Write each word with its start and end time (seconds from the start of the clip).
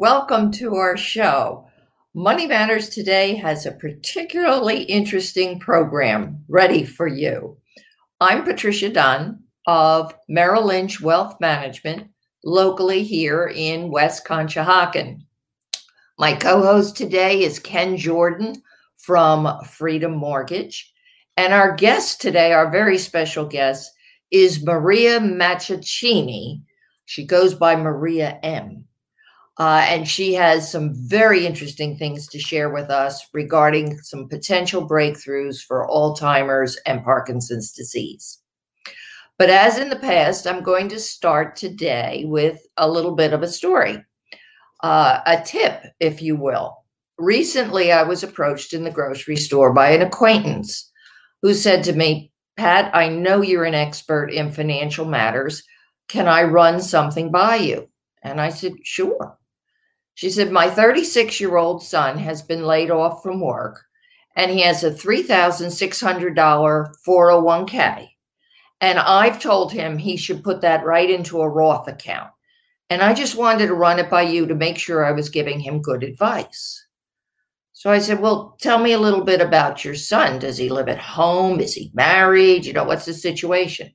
welcome 0.00 0.50
to 0.50 0.76
our 0.76 0.96
show. 0.96 1.68
Money 2.14 2.46
Matters 2.46 2.88
today 2.88 3.34
has 3.34 3.66
a 3.66 3.72
particularly 3.72 4.84
interesting 4.84 5.60
program 5.60 6.42
ready 6.48 6.84
for 6.84 7.06
you. 7.06 7.58
I'm 8.18 8.42
Patricia 8.42 8.88
Dunn 8.88 9.40
of 9.66 10.14
Merrill 10.26 10.64
Lynch 10.64 11.02
Wealth 11.02 11.38
Management, 11.38 12.08
locally 12.42 13.02
here 13.02 13.52
in 13.54 13.90
West 13.90 14.24
Conshohocken. 14.24 15.20
My 16.18 16.32
co 16.32 16.62
host 16.62 16.96
today 16.96 17.42
is 17.42 17.58
Ken 17.58 17.98
Jordan 17.98 18.54
from 18.96 19.62
Freedom 19.64 20.12
Mortgage. 20.12 20.94
And 21.36 21.52
our 21.52 21.76
guest 21.76 22.22
today, 22.22 22.54
our 22.54 22.70
very 22.70 22.96
special 22.96 23.44
guest, 23.44 23.92
is 24.30 24.64
Maria 24.64 25.20
Maccecchini. 25.20 26.62
She 27.04 27.26
goes 27.26 27.54
by 27.54 27.76
Maria 27.76 28.40
M. 28.42 28.86
Uh, 29.60 29.84
and 29.90 30.08
she 30.08 30.32
has 30.32 30.72
some 30.72 30.94
very 30.94 31.44
interesting 31.44 31.94
things 31.94 32.26
to 32.26 32.38
share 32.38 32.70
with 32.70 32.88
us 32.88 33.26
regarding 33.34 34.00
some 34.00 34.26
potential 34.26 34.88
breakthroughs 34.88 35.62
for 35.62 35.86
Alzheimer's 35.86 36.78
and 36.86 37.04
Parkinson's 37.04 37.70
disease. 37.70 38.38
But 39.38 39.50
as 39.50 39.76
in 39.76 39.90
the 39.90 39.96
past, 39.96 40.46
I'm 40.46 40.62
going 40.62 40.88
to 40.88 40.98
start 40.98 41.56
today 41.56 42.24
with 42.26 42.66
a 42.78 42.90
little 42.90 43.14
bit 43.14 43.34
of 43.34 43.42
a 43.42 43.48
story, 43.48 44.02
uh, 44.82 45.20
a 45.26 45.42
tip, 45.44 45.82
if 46.00 46.22
you 46.22 46.36
will. 46.36 46.78
Recently, 47.18 47.92
I 47.92 48.02
was 48.02 48.22
approached 48.22 48.72
in 48.72 48.84
the 48.84 48.90
grocery 48.90 49.36
store 49.36 49.74
by 49.74 49.90
an 49.90 50.00
acquaintance 50.00 50.90
who 51.42 51.52
said 51.52 51.84
to 51.84 51.92
me, 51.92 52.32
Pat, 52.56 52.90
I 52.96 53.10
know 53.10 53.42
you're 53.42 53.64
an 53.64 53.74
expert 53.74 54.28
in 54.32 54.52
financial 54.52 55.04
matters. 55.04 55.62
Can 56.08 56.28
I 56.28 56.44
run 56.44 56.80
something 56.80 57.30
by 57.30 57.56
you? 57.56 57.90
And 58.22 58.40
I 58.40 58.48
said, 58.48 58.72
Sure. 58.84 59.36
She 60.20 60.28
said, 60.28 60.52
My 60.52 60.68
36 60.68 61.40
year 61.40 61.56
old 61.56 61.82
son 61.82 62.18
has 62.18 62.42
been 62.42 62.66
laid 62.66 62.90
off 62.90 63.22
from 63.22 63.40
work 63.40 63.86
and 64.36 64.50
he 64.50 64.60
has 64.60 64.84
a 64.84 64.90
$3,600 64.90 66.94
401k. 67.08 68.08
And 68.82 68.98
I've 68.98 69.40
told 69.40 69.72
him 69.72 69.96
he 69.96 70.18
should 70.18 70.44
put 70.44 70.60
that 70.60 70.84
right 70.84 71.08
into 71.08 71.40
a 71.40 71.48
Roth 71.48 71.88
account. 71.88 72.28
And 72.90 73.00
I 73.00 73.14
just 73.14 73.34
wanted 73.34 73.68
to 73.68 73.74
run 73.74 73.98
it 73.98 74.10
by 74.10 74.20
you 74.20 74.44
to 74.44 74.54
make 74.54 74.76
sure 74.76 75.06
I 75.06 75.12
was 75.12 75.30
giving 75.30 75.58
him 75.58 75.80
good 75.80 76.02
advice. 76.02 76.86
So 77.72 77.90
I 77.90 77.98
said, 77.98 78.20
Well, 78.20 78.58
tell 78.60 78.78
me 78.78 78.92
a 78.92 78.98
little 78.98 79.24
bit 79.24 79.40
about 79.40 79.86
your 79.86 79.94
son. 79.94 80.38
Does 80.38 80.58
he 80.58 80.68
live 80.68 80.90
at 80.90 80.98
home? 80.98 81.60
Is 81.60 81.72
he 81.72 81.92
married? 81.94 82.66
You 82.66 82.74
know, 82.74 82.84
what's 82.84 83.06
the 83.06 83.14
situation? 83.14 83.90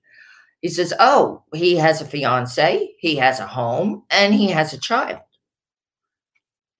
He 0.61 0.69
says, 0.69 0.91
Oh, 0.99 1.43
he 1.53 1.75
has 1.75 2.01
a 2.01 2.05
fiance, 2.05 2.95
he 2.97 3.15
has 3.17 3.39
a 3.39 3.45
home, 3.45 4.05
and 4.09 4.33
he 4.33 4.49
has 4.49 4.73
a 4.73 4.79
child. 4.79 5.19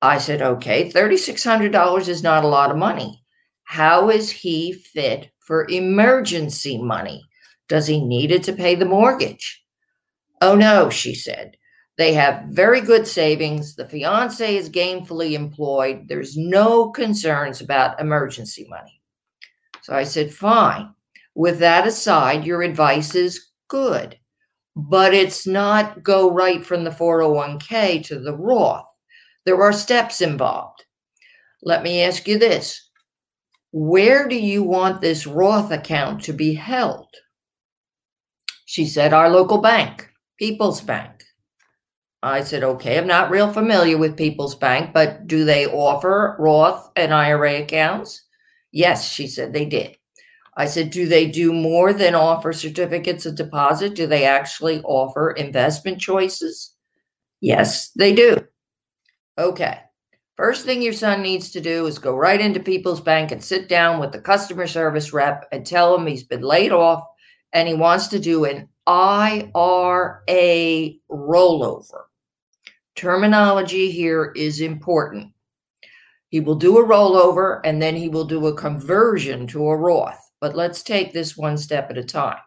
I 0.06 0.17
said, 0.17 0.42
okay, 0.42 0.92
$3,600 0.92 2.08
is 2.08 2.23
not 2.23 2.44
a 2.44 2.48
lot 2.48 2.72
of 2.72 2.78
money. 2.78 3.23
How 3.64 4.09
is 4.09 4.30
he 4.30 4.73
fit 4.73 5.31
for 5.39 5.67
emergency 5.70 6.78
money? 6.78 7.23
Does 7.67 7.88
he 7.88 8.00
need 8.00 8.31
it 8.31 8.44
to 8.44 8.53
pay 8.53 8.76
the 8.76 8.86
mortgage? 8.86 9.64
Oh, 10.42 10.55
no, 10.55 10.89
she 10.89 11.16
said. 11.16 11.58
They 11.98 12.14
have 12.14 12.43
very 12.49 12.82
good 12.82 13.08
savings. 13.08 13.76
The 13.76 13.88
fiance 13.88 14.55
is 14.55 14.70
gainfully 14.70 15.32
employed. 15.32 16.08
There's 16.08 16.37
no 16.37 16.92
concerns 16.92 17.61
about 17.61 17.99
emergency 17.99 18.67
money. 18.70 19.02
So 19.82 19.93
I 19.95 20.04
said, 20.04 20.33
fine. 20.33 20.93
With 21.36 21.60
that 21.60 21.87
aside, 21.87 22.45
your 22.45 22.64
advice 22.64 23.16
is 23.16 23.49
good, 23.67 24.17
but 24.76 25.14
it's 25.14 25.48
not 25.48 26.04
go 26.04 26.32
right 26.32 26.66
from 26.66 26.83
the 26.83 26.92
401k 26.92 28.05
to 28.08 28.20
the 28.20 28.36
Roth. 28.36 28.86
There 29.45 29.61
are 29.61 29.73
steps 29.73 30.22
involved. 30.22 30.83
Let 31.61 31.83
me 31.83 32.02
ask 32.02 32.28
you 32.28 32.38
this 32.38 32.89
Where 33.72 34.28
do 34.28 34.36
you 34.36 34.64
want 34.64 35.02
this 35.02 35.28
Roth 35.28 35.72
account 35.72 36.23
to 36.23 36.33
be 36.33 36.54
held? 36.54 37.08
She 38.66 38.86
said, 38.86 39.14
Our 39.14 39.30
local 39.30 39.60
bank, 39.60 40.10
People's 40.38 40.82
Bank. 40.82 41.11
I 42.26 42.42
said, 42.42 42.64
okay, 42.64 42.98
I'm 42.98 43.05
not 43.05 43.30
real 43.30 43.54
familiar 43.54 44.00
with 44.00 44.17
People's 44.17 44.55
Bank, 44.55 44.94
but 44.94 45.28
do 45.28 45.45
they 45.45 45.67
offer 45.67 46.36
Roth 46.39 46.89
and 46.95 47.14
IRA 47.14 47.61
accounts? 47.61 48.23
Yes, 48.72 49.08
she 49.08 49.28
said 49.28 49.54
they 49.54 49.66
did. 49.66 49.95
I 50.58 50.66
said, 50.66 50.89
do 50.89 51.08
they 51.08 51.30
do 51.30 51.54
more 51.54 51.94
than 51.94 52.16
offer 52.16 52.52
certificates 52.52 53.28
of 53.28 53.36
deposit? 53.36 53.94
Do 53.94 54.08
they 54.08 54.26
actually 54.26 54.82
offer 54.82 55.32
investment 55.32 56.00
choices? 56.00 56.73
Yes, 57.42 57.92
they 57.92 58.16
do. 58.16 58.38
Okay. 59.38 59.80
First 60.38 60.66
thing 60.66 60.82
your 60.82 60.94
son 60.94 61.22
needs 61.22 61.52
to 61.52 61.62
do 61.62 61.86
is 61.86 61.98
go 61.98 62.16
right 62.16 62.42
into 62.42 62.60
People's 62.60 63.00
Bank 63.00 63.32
and 63.32 63.44
sit 63.44 63.70
down 63.70 64.00
with 64.00 64.12
the 64.12 64.20
customer 64.20 64.68
service 64.68 65.14
rep 65.14 65.48
and 65.52 65.66
tell 65.66 65.96
him 65.96 66.06
he's 66.06 66.23
been 66.23 66.42
laid 66.42 66.72
off 66.72 67.06
and 67.54 67.68
he 67.68 67.73
wants 67.73 68.08
to 68.08 68.20
do 68.20 68.44
an 68.46 68.68
IRA 68.86 69.52
rollover. 71.10 72.04
Terminology 72.96 73.92
here 73.92 74.34
is 74.36 74.62
important. 74.62 75.32
He 76.30 76.42
will 76.42 76.56
do 76.56 76.80
a 76.80 76.86
rollover 76.86 77.62
and 77.64 77.82
then 77.82 77.96
he 77.96 78.10
will 78.10 78.26
do 78.26 78.48
a 78.48 78.56
conversion 78.56 79.48
to 79.48 79.70
a 79.70 79.76
Roth. 79.76 80.32
But 80.42 80.56
let's 80.56 80.84
take 80.84 81.14
this 81.14 81.38
one 81.38 81.58
step 81.58 81.90
at 81.90 81.98
a 81.98 82.04
time. 82.04 82.38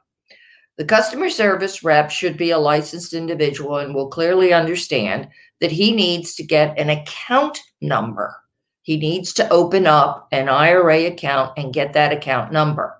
The 0.77 0.85
customer 0.85 1.29
service 1.31 1.83
rep 1.83 2.11
should 2.11 2.37
be 2.37 2.51
a 2.51 2.59
licensed 2.59 3.13
individual 3.13 3.79
and 3.79 3.95
will 3.95 4.09
clearly 4.09 4.53
understand 4.53 5.29
that 5.61 5.73
he 5.73 5.93
needs 5.93 6.35
to 6.35 6.45
get 6.45 6.79
an 6.79 6.91
account 6.91 7.61
number. 7.81 8.35
He 8.83 8.97
needs 8.97 9.33
to 9.35 9.49
open 9.51 9.87
up 9.87 10.29
an 10.33 10.49
IRA 10.49 11.07
account 11.07 11.53
and 11.57 11.75
get 11.75 11.93
that 11.93 12.13
account 12.13 12.53
number. 12.53 12.97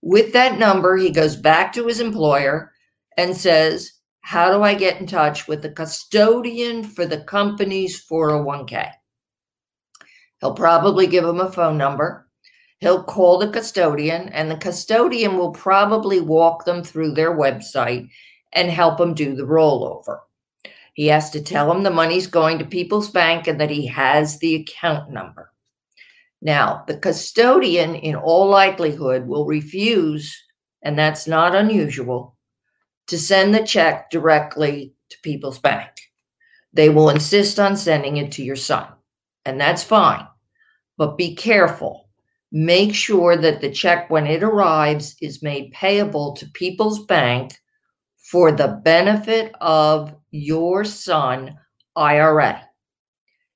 With 0.00 0.32
that 0.32 0.58
number, 0.58 0.96
he 0.96 1.10
goes 1.10 1.36
back 1.36 1.72
to 1.74 1.86
his 1.86 2.00
employer 2.00 2.72
and 3.16 3.36
says, 3.36 3.92
How 4.20 4.50
do 4.50 4.62
I 4.62 4.74
get 4.74 5.00
in 5.00 5.06
touch 5.06 5.48
with 5.48 5.62
the 5.62 5.72
custodian 5.72 6.84
for 6.84 7.04
the 7.04 7.22
company's 7.24 8.06
401k? 8.06 8.92
He'll 10.40 10.54
probably 10.54 11.08
give 11.08 11.24
him 11.24 11.40
a 11.40 11.50
phone 11.50 11.76
number. 11.76 12.28
He'll 12.78 13.02
call 13.02 13.38
the 13.38 13.50
custodian, 13.50 14.28
and 14.28 14.48
the 14.48 14.56
custodian 14.56 15.36
will 15.36 15.50
probably 15.50 16.20
walk 16.20 16.64
them 16.64 16.84
through 16.84 17.12
their 17.12 17.36
website 17.36 18.08
and 18.52 18.70
help 18.70 18.98
them 18.98 19.14
do 19.14 19.34
the 19.34 19.42
rollover. 19.42 20.20
He 20.98 21.06
has 21.06 21.30
to 21.30 21.40
tell 21.40 21.70
him 21.70 21.84
the 21.84 21.92
money's 21.92 22.26
going 22.26 22.58
to 22.58 22.64
People's 22.64 23.08
Bank 23.08 23.46
and 23.46 23.60
that 23.60 23.70
he 23.70 23.86
has 23.86 24.40
the 24.40 24.56
account 24.56 25.12
number. 25.12 25.52
Now, 26.42 26.82
the 26.88 26.96
custodian, 26.96 27.94
in 27.94 28.16
all 28.16 28.48
likelihood, 28.48 29.28
will 29.28 29.46
refuse, 29.46 30.36
and 30.82 30.98
that's 30.98 31.28
not 31.28 31.54
unusual, 31.54 32.36
to 33.06 33.16
send 33.16 33.54
the 33.54 33.64
check 33.64 34.10
directly 34.10 34.92
to 35.10 35.16
People's 35.22 35.60
Bank. 35.60 35.88
They 36.72 36.88
will 36.88 37.10
insist 37.10 37.60
on 37.60 37.76
sending 37.76 38.16
it 38.16 38.32
to 38.32 38.42
your 38.42 38.56
son, 38.56 38.88
and 39.44 39.60
that's 39.60 39.84
fine. 39.84 40.26
But 40.96 41.16
be 41.16 41.36
careful. 41.36 42.08
Make 42.50 42.92
sure 42.92 43.36
that 43.36 43.60
the 43.60 43.70
check, 43.70 44.10
when 44.10 44.26
it 44.26 44.42
arrives, 44.42 45.14
is 45.22 45.44
made 45.44 45.70
payable 45.70 46.32
to 46.32 46.50
People's 46.54 47.04
Bank 47.06 47.52
for 48.30 48.52
the 48.52 48.80
benefit 48.84 49.54
of 49.62 50.14
your 50.30 50.84
son 50.84 51.58
IRA. 51.96 52.62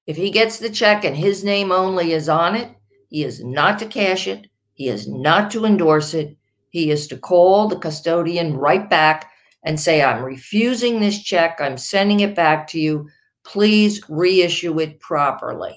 If 0.07 0.17
he 0.17 0.31
gets 0.31 0.59
the 0.59 0.71
check 0.71 1.05
and 1.05 1.15
his 1.15 1.45
name 1.45 1.71
only 1.71 2.13
is 2.13 2.29
on 2.29 2.57
it, 2.57 2.71
he 3.09 3.23
is 3.23 3.45
not 3.45 3.79
to 3.81 3.87
cash 3.87 4.27
it, 4.27 4.47
he 4.73 4.89
is 4.89 5.07
not 5.07 5.51
to 5.51 5.67
endorse 5.67 6.15
it. 6.15 6.37
He 6.71 6.91
is 6.91 7.07
to 7.09 7.19
call 7.19 7.69
the 7.69 7.77
custodian 7.77 8.57
right 8.57 8.89
back 8.89 9.31
and 9.63 9.79
say, 9.79 10.03
I'm 10.03 10.25
refusing 10.25 11.01
this 11.01 11.23
check, 11.23 11.59
I'm 11.61 11.77
sending 11.77 12.21
it 12.21 12.35
back 12.35 12.67
to 12.69 12.81
you. 12.81 13.11
Please 13.45 14.01
reissue 14.09 14.81
it 14.81 14.99
properly. 15.01 15.77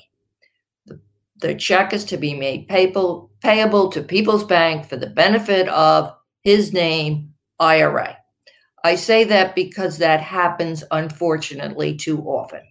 The, 0.86 1.02
the 1.42 1.56
check 1.56 1.92
is 1.92 2.06
to 2.06 2.18
be 2.18 2.34
made 2.34 2.70
payable, 2.70 3.30
payable 3.42 3.90
to 3.90 4.02
People's 4.02 4.46
Bank 4.46 4.86
for 4.86 4.96
the 4.96 5.08
benefit 5.08 5.68
of 5.68 6.16
his 6.44 6.72
name, 6.72 7.34
IRA. 7.60 8.18
I 8.86 8.94
say 8.94 9.24
that 9.24 9.56
because 9.56 9.98
that 9.98 10.22
happens, 10.22 10.84
unfortunately, 10.92 11.96
too 11.96 12.22
often. 12.22 12.62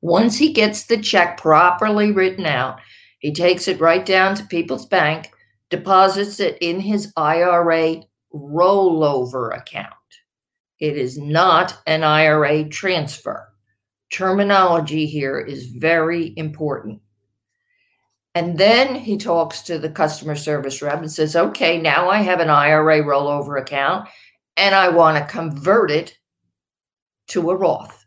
Once 0.00 0.38
he 0.38 0.52
gets 0.52 0.84
the 0.84 0.96
check 0.96 1.38
properly 1.38 2.12
written 2.12 2.46
out, 2.46 2.78
he 3.18 3.32
takes 3.32 3.66
it 3.66 3.80
right 3.80 4.06
down 4.06 4.36
to 4.36 4.46
People's 4.46 4.86
Bank, 4.86 5.32
deposits 5.70 6.38
it 6.38 6.56
in 6.60 6.78
his 6.78 7.12
IRA 7.16 7.96
rollover 8.32 9.58
account. 9.58 9.92
It 10.78 10.96
is 10.96 11.18
not 11.18 11.76
an 11.88 12.04
IRA 12.04 12.68
transfer. 12.68 13.48
Terminology 14.12 15.06
here 15.06 15.40
is 15.40 15.66
very 15.66 16.32
important. 16.36 17.00
And 18.36 18.56
then 18.56 18.94
he 18.94 19.16
talks 19.16 19.62
to 19.62 19.80
the 19.80 19.90
customer 19.90 20.36
service 20.36 20.80
rep 20.80 21.00
and 21.00 21.10
says, 21.10 21.34
okay, 21.34 21.80
now 21.82 22.08
I 22.08 22.18
have 22.18 22.38
an 22.38 22.50
IRA 22.50 23.02
rollover 23.02 23.60
account 23.60 24.08
and 24.56 24.74
I 24.74 24.88
want 24.88 25.18
to 25.18 25.32
convert 25.32 25.90
it 25.90 26.16
to 27.28 27.50
a 27.50 27.56
Roth. 27.56 27.98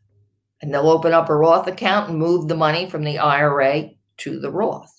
and 0.61 0.73
they'll 0.73 0.89
open 0.89 1.13
up 1.13 1.29
a 1.29 1.35
Roth 1.35 1.67
account 1.67 2.09
and 2.09 2.17
move 2.17 2.47
the 2.47 2.55
money 2.55 2.89
from 2.89 3.03
the 3.03 3.19
IRA 3.19 3.89
to 4.17 4.39
the 4.39 4.51
Roth. 4.51 4.91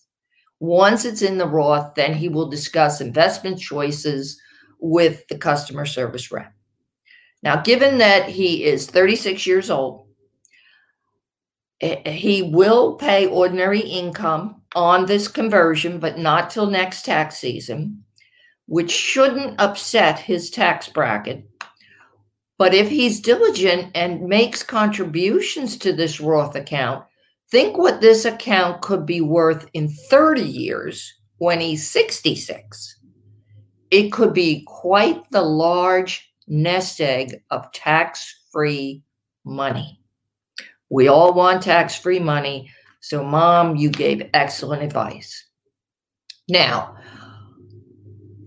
Once 0.61 1.05
it's 1.05 1.23
in 1.23 1.39
the 1.39 1.47
Roth, 1.47 1.95
then 1.95 2.15
he 2.15 2.29
will 2.29 2.49
discuss 2.49 3.01
investment 3.01 3.59
choices 3.59 4.41
with 4.81 5.27
the 5.29 5.39
customer 5.39 5.87
service 5.87 6.31
rep. 6.31 6.53
Now, 7.43 7.63
given 7.63 7.99
that 7.99 8.29
he 8.29 8.65
is 8.65 8.87
36 8.87 9.47
years 9.47 9.71
old, 9.71 10.09
eh, 11.81 12.01
eh, 12.05 12.11
he 12.11 12.43
will 12.43 12.95
pay 12.95 13.27
ordinary 13.27 13.81
income 13.81 14.63
on 14.75 15.07
this 15.07 15.29
conversion, 15.29 15.99
but 15.99 16.19
not 16.19 16.51
till 16.51 16.67
next 16.67 17.05
tax 17.05 17.39
season, 17.39 18.05
which 18.67 18.91
shouldn't 18.91 19.61
upset 19.61 20.19
his 20.19 20.51
tax 20.51 20.89
bracket. 20.89 21.49
But 22.59 22.75
if 22.75 22.89
he's 22.89 23.21
diligent 23.21 23.93
and 23.95 24.23
makes 24.23 24.63
contributions 24.63 25.77
to 25.79 25.93
this 25.93 26.21
Roth 26.21 26.55
account, 26.57 27.05
think 27.51 27.77
what 27.77 28.01
this 28.01 28.25
account 28.25 28.81
could 28.81 29.07
be 29.07 29.21
worth 29.21 29.69
in 29.75 29.89
30 29.89 30.43
years 30.43 31.13
when 31.39 31.61
he's 31.61 31.89
66. 31.89 32.99
It 33.91 34.11
could 34.11 34.33
be 34.33 34.65
quite 34.67 35.31
the 35.31 35.43
large 35.43 36.33
nest 36.49 37.01
egg 37.01 37.43
of 37.51 37.71
tax 37.73 38.35
free 38.51 39.03
money. 39.45 40.01
We 40.89 41.09
all 41.09 41.35
want 41.35 41.63
tax 41.63 41.97
free 41.97 42.19
money. 42.19 42.71
So, 43.01 43.23
mom, 43.23 43.77
you 43.77 43.91
gave 43.91 44.31
excellent 44.35 44.83
advice. 44.83 45.45
Now, 46.49 46.97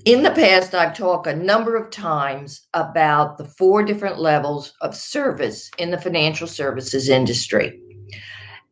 in 0.09 0.23
the 0.23 0.31
past, 0.31 0.73
I've 0.73 0.97
talked 0.97 1.27
a 1.27 1.35
number 1.35 1.75
of 1.75 1.91
times 1.91 2.61
about 2.73 3.37
the 3.37 3.45
four 3.45 3.83
different 3.83 4.17
levels 4.17 4.73
of 4.81 4.95
service 4.95 5.69
in 5.77 5.91
the 5.91 6.01
financial 6.01 6.47
services 6.47 7.09
industry. 7.09 7.79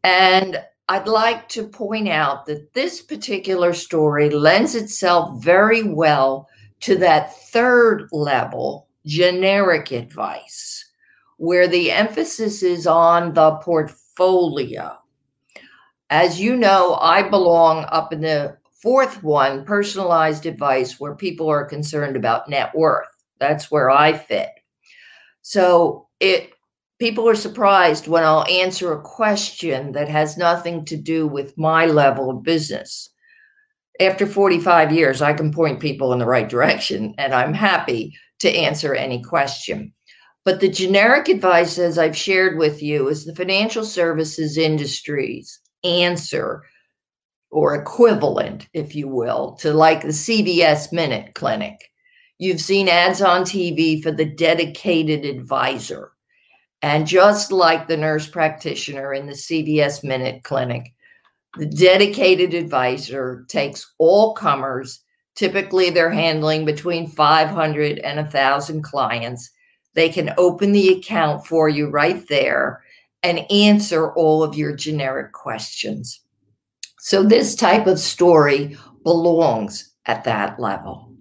And 0.04 0.60
I'd 0.90 1.08
like 1.08 1.48
to 1.50 1.68
point 1.68 2.08
out 2.08 2.48
that 2.48 2.74
this 2.74 3.04
particular 3.04 3.74
story 3.74 4.32
lends 4.32 4.74
itself 4.74 5.44
very 5.44 5.84
well 5.84 6.50
to 6.80 6.96
that 6.96 7.36
third 7.50 8.10
level, 8.12 8.88
generic 9.06 9.92
advice, 9.92 10.90
where 11.38 11.68
the 11.68 11.92
emphasis 11.92 12.64
is 12.64 12.88
on 12.88 13.36
the 13.36 13.58
portfolio. 13.58 14.98
As 16.10 16.42
you 16.42 16.56
know, 16.56 16.98
I 17.00 17.30
belong 17.30 17.86
up 17.90 18.12
in 18.12 18.22
the 18.22 18.57
Fourth 18.82 19.24
one, 19.24 19.66
personalized 19.66 20.46
advice 20.46 21.00
where 21.00 21.16
people 21.16 21.50
are 21.50 21.66
concerned 21.66 22.16
about 22.16 22.48
net 22.48 22.76
worth. 22.76 23.08
That's 23.40 23.72
where 23.72 23.90
I 23.90 24.14
fit. 24.14 24.50
So 25.42 26.08
it 26.20 26.52
people 27.00 27.28
are 27.28 27.36
surprised 27.36 28.08
when 28.08 28.24
I'll 28.24 28.46
answer 28.46 28.92
a 28.92 29.02
question 29.02 29.94
that 29.94 30.10
has 30.10 30.38
nothing 30.38 30.86
to 30.86 30.98
do 30.98 31.28
with 31.28 31.58
my 31.58 31.86
level 31.86 32.30
of 32.30 32.44
business. 32.44 33.10
After 34.00 34.28
45 34.28 34.92
years, 34.92 35.22
I 35.22 35.34
can 35.34 35.52
point 35.52 35.80
people 35.80 36.14
in 36.14 36.20
the 36.20 36.26
right 36.28 36.48
direction, 36.48 37.16
and 37.18 37.34
I'm 37.34 37.54
happy 37.54 38.16
to 38.40 38.50
answer 38.50 38.94
any 38.94 39.24
question. 39.24 39.92
But 40.46 40.60
the 40.60 40.70
generic 40.70 41.30
advice, 41.30 41.80
as 41.80 41.98
I've 41.98 42.16
shared 42.16 42.58
with 42.58 42.82
you, 42.84 43.08
is 43.08 43.26
the 43.26 43.36
financial 43.36 43.84
services 43.84 44.58
industry's 44.58 45.60
answer 45.84 46.64
or 47.52 47.76
equivalent, 47.76 48.68
if 48.74 48.96
you 48.96 49.08
will, 49.08 49.54
to 49.60 49.74
like 49.74 50.02
the 50.02 50.08
CVS 50.10 50.92
Minute 50.92 51.34
Clinic. 51.36 51.92
You've 52.40 52.62
seen 52.62 52.88
ads 52.88 53.22
on 53.22 53.44
TV 53.44 54.02
for 54.02 54.12
the 54.12 54.26
dedicated 54.26 55.26
advisor. 55.26 56.12
And 56.82 57.08
just 57.08 57.52
like 57.52 57.88
the 57.88 57.98
nurse 57.98 58.28
practitioner 58.28 59.14
in 59.14 59.26
the 59.26 59.34
CVS 59.34 60.04
Minute 60.04 60.44
Clinic, 60.44 60.94
the 61.58 61.66
dedicated 61.66 62.54
advisor 62.54 63.46
takes 63.48 63.92
all 63.98 64.36
comers. 64.36 65.00
Typically, 65.36 65.90
they're 65.90 66.12
handling 66.12 66.66
between 66.66 67.10
500 67.10 68.00
and 68.00 68.18
1,000 68.18 68.84
clients. 68.84 69.50
They 69.96 70.10
can 70.10 70.34
open 70.38 70.72
the 70.72 70.90
account 70.90 71.48
for 71.48 71.68
you 71.70 71.90
right 71.90 72.28
there 72.28 72.84
and 73.24 73.52
answer 73.52 74.14
all 74.14 74.44
of 74.44 74.56
your 74.56 74.76
generic 74.76 75.34
questions. 75.34 76.22
So 77.00 77.24
this 77.24 77.56
type 77.56 77.88
of 77.88 78.00
story 78.00 78.78
belongs 79.04 79.94
at 80.06 80.24
that 80.24 80.60
level. 80.60 81.12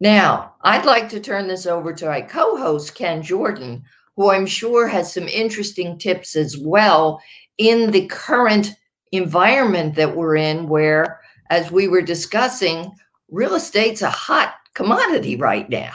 Now, 0.00 0.54
I'd 0.62 0.84
like 0.84 1.08
to 1.10 1.20
turn 1.20 1.48
this 1.48 1.66
over 1.66 1.92
to 1.92 2.06
my 2.06 2.20
co 2.20 2.56
host, 2.56 2.94
Ken 2.94 3.22
Jordan, 3.22 3.84
who 4.16 4.30
I'm 4.30 4.46
sure 4.46 4.86
has 4.86 5.12
some 5.12 5.28
interesting 5.28 5.98
tips 5.98 6.36
as 6.36 6.56
well 6.58 7.20
in 7.58 7.90
the 7.90 8.06
current 8.06 8.74
environment 9.12 9.94
that 9.94 10.14
we're 10.14 10.36
in, 10.36 10.68
where, 10.68 11.20
as 11.50 11.70
we 11.70 11.88
were 11.88 12.02
discussing, 12.02 12.92
real 13.30 13.54
estate's 13.54 14.02
a 14.02 14.10
hot 14.10 14.54
commodity 14.74 15.36
right 15.36 15.68
now. 15.68 15.92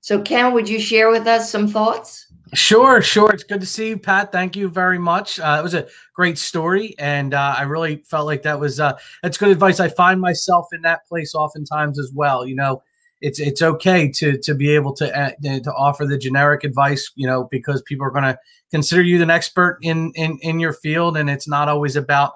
So, 0.00 0.22
Ken, 0.22 0.52
would 0.52 0.68
you 0.68 0.78
share 0.78 1.10
with 1.10 1.26
us 1.26 1.50
some 1.50 1.68
thoughts? 1.68 2.32
Sure, 2.52 3.00
sure. 3.00 3.30
It's 3.32 3.42
good 3.42 3.60
to 3.60 3.66
see 3.66 3.88
you, 3.88 3.98
Pat. 3.98 4.30
Thank 4.30 4.54
you 4.54 4.68
very 4.68 4.98
much. 4.98 5.40
Uh, 5.40 5.56
it 5.58 5.62
was 5.62 5.74
a 5.74 5.86
great 6.14 6.38
story, 6.38 6.94
and 6.98 7.32
uh, 7.34 7.54
I 7.58 7.62
really 7.62 7.96
felt 8.06 8.26
like 8.26 8.42
that 8.42 8.60
was 8.60 8.78
uh, 8.78 8.96
that's 9.22 9.38
good 9.38 9.48
advice. 9.48 9.80
I 9.80 9.88
find 9.88 10.20
myself 10.20 10.68
in 10.72 10.82
that 10.82 11.06
place 11.06 11.34
oftentimes 11.34 11.98
as 11.98 12.12
well. 12.14 12.46
You 12.46 12.54
know, 12.54 12.82
it's 13.20 13.40
it's 13.40 13.62
okay 13.62 14.08
to 14.16 14.38
to 14.38 14.54
be 14.54 14.70
able 14.70 14.92
to 14.94 15.18
uh, 15.18 15.30
to 15.42 15.72
offer 15.72 16.04
the 16.06 16.18
generic 16.18 16.64
advice. 16.64 17.10
You 17.16 17.26
know, 17.26 17.48
because 17.50 17.82
people 17.82 18.06
are 18.06 18.10
going 18.10 18.24
to 18.24 18.38
consider 18.70 19.02
you 19.02 19.20
an 19.22 19.30
expert 19.30 19.78
in 19.82 20.12
in 20.14 20.38
in 20.42 20.60
your 20.60 20.74
field, 20.74 21.16
and 21.16 21.30
it's 21.30 21.48
not 21.48 21.68
always 21.68 21.96
about 21.96 22.34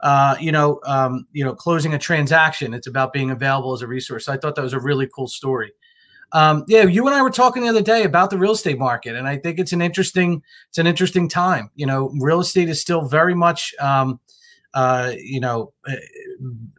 uh, 0.00 0.36
you 0.38 0.52
know 0.52 0.80
um, 0.86 1.26
you 1.32 1.42
know 1.44 1.54
closing 1.54 1.94
a 1.94 1.98
transaction. 1.98 2.74
It's 2.74 2.86
about 2.86 3.12
being 3.12 3.30
available 3.30 3.72
as 3.72 3.82
a 3.82 3.86
resource. 3.88 4.26
So 4.26 4.32
I 4.32 4.36
thought 4.36 4.54
that 4.56 4.62
was 4.62 4.74
a 4.74 4.80
really 4.80 5.08
cool 5.12 5.28
story. 5.28 5.72
Um, 6.32 6.64
yeah, 6.68 6.82
you 6.84 7.06
and 7.06 7.14
I 7.14 7.22
were 7.22 7.30
talking 7.30 7.62
the 7.62 7.68
other 7.68 7.82
day 7.82 8.02
about 8.02 8.30
the 8.30 8.38
real 8.38 8.52
estate 8.52 8.78
market, 8.78 9.14
and 9.16 9.28
I 9.28 9.36
think 9.36 9.58
it's 9.58 9.72
an 9.72 9.80
interesting 9.80 10.42
it's 10.68 10.78
an 10.78 10.86
interesting 10.86 11.28
time. 11.28 11.70
You 11.74 11.86
know, 11.86 12.12
real 12.18 12.40
estate 12.40 12.68
is 12.68 12.80
still 12.80 13.02
very 13.02 13.34
much 13.34 13.74
um, 13.80 14.20
uh, 14.74 15.12
you 15.16 15.40
know 15.40 15.72
eh, 15.88 15.96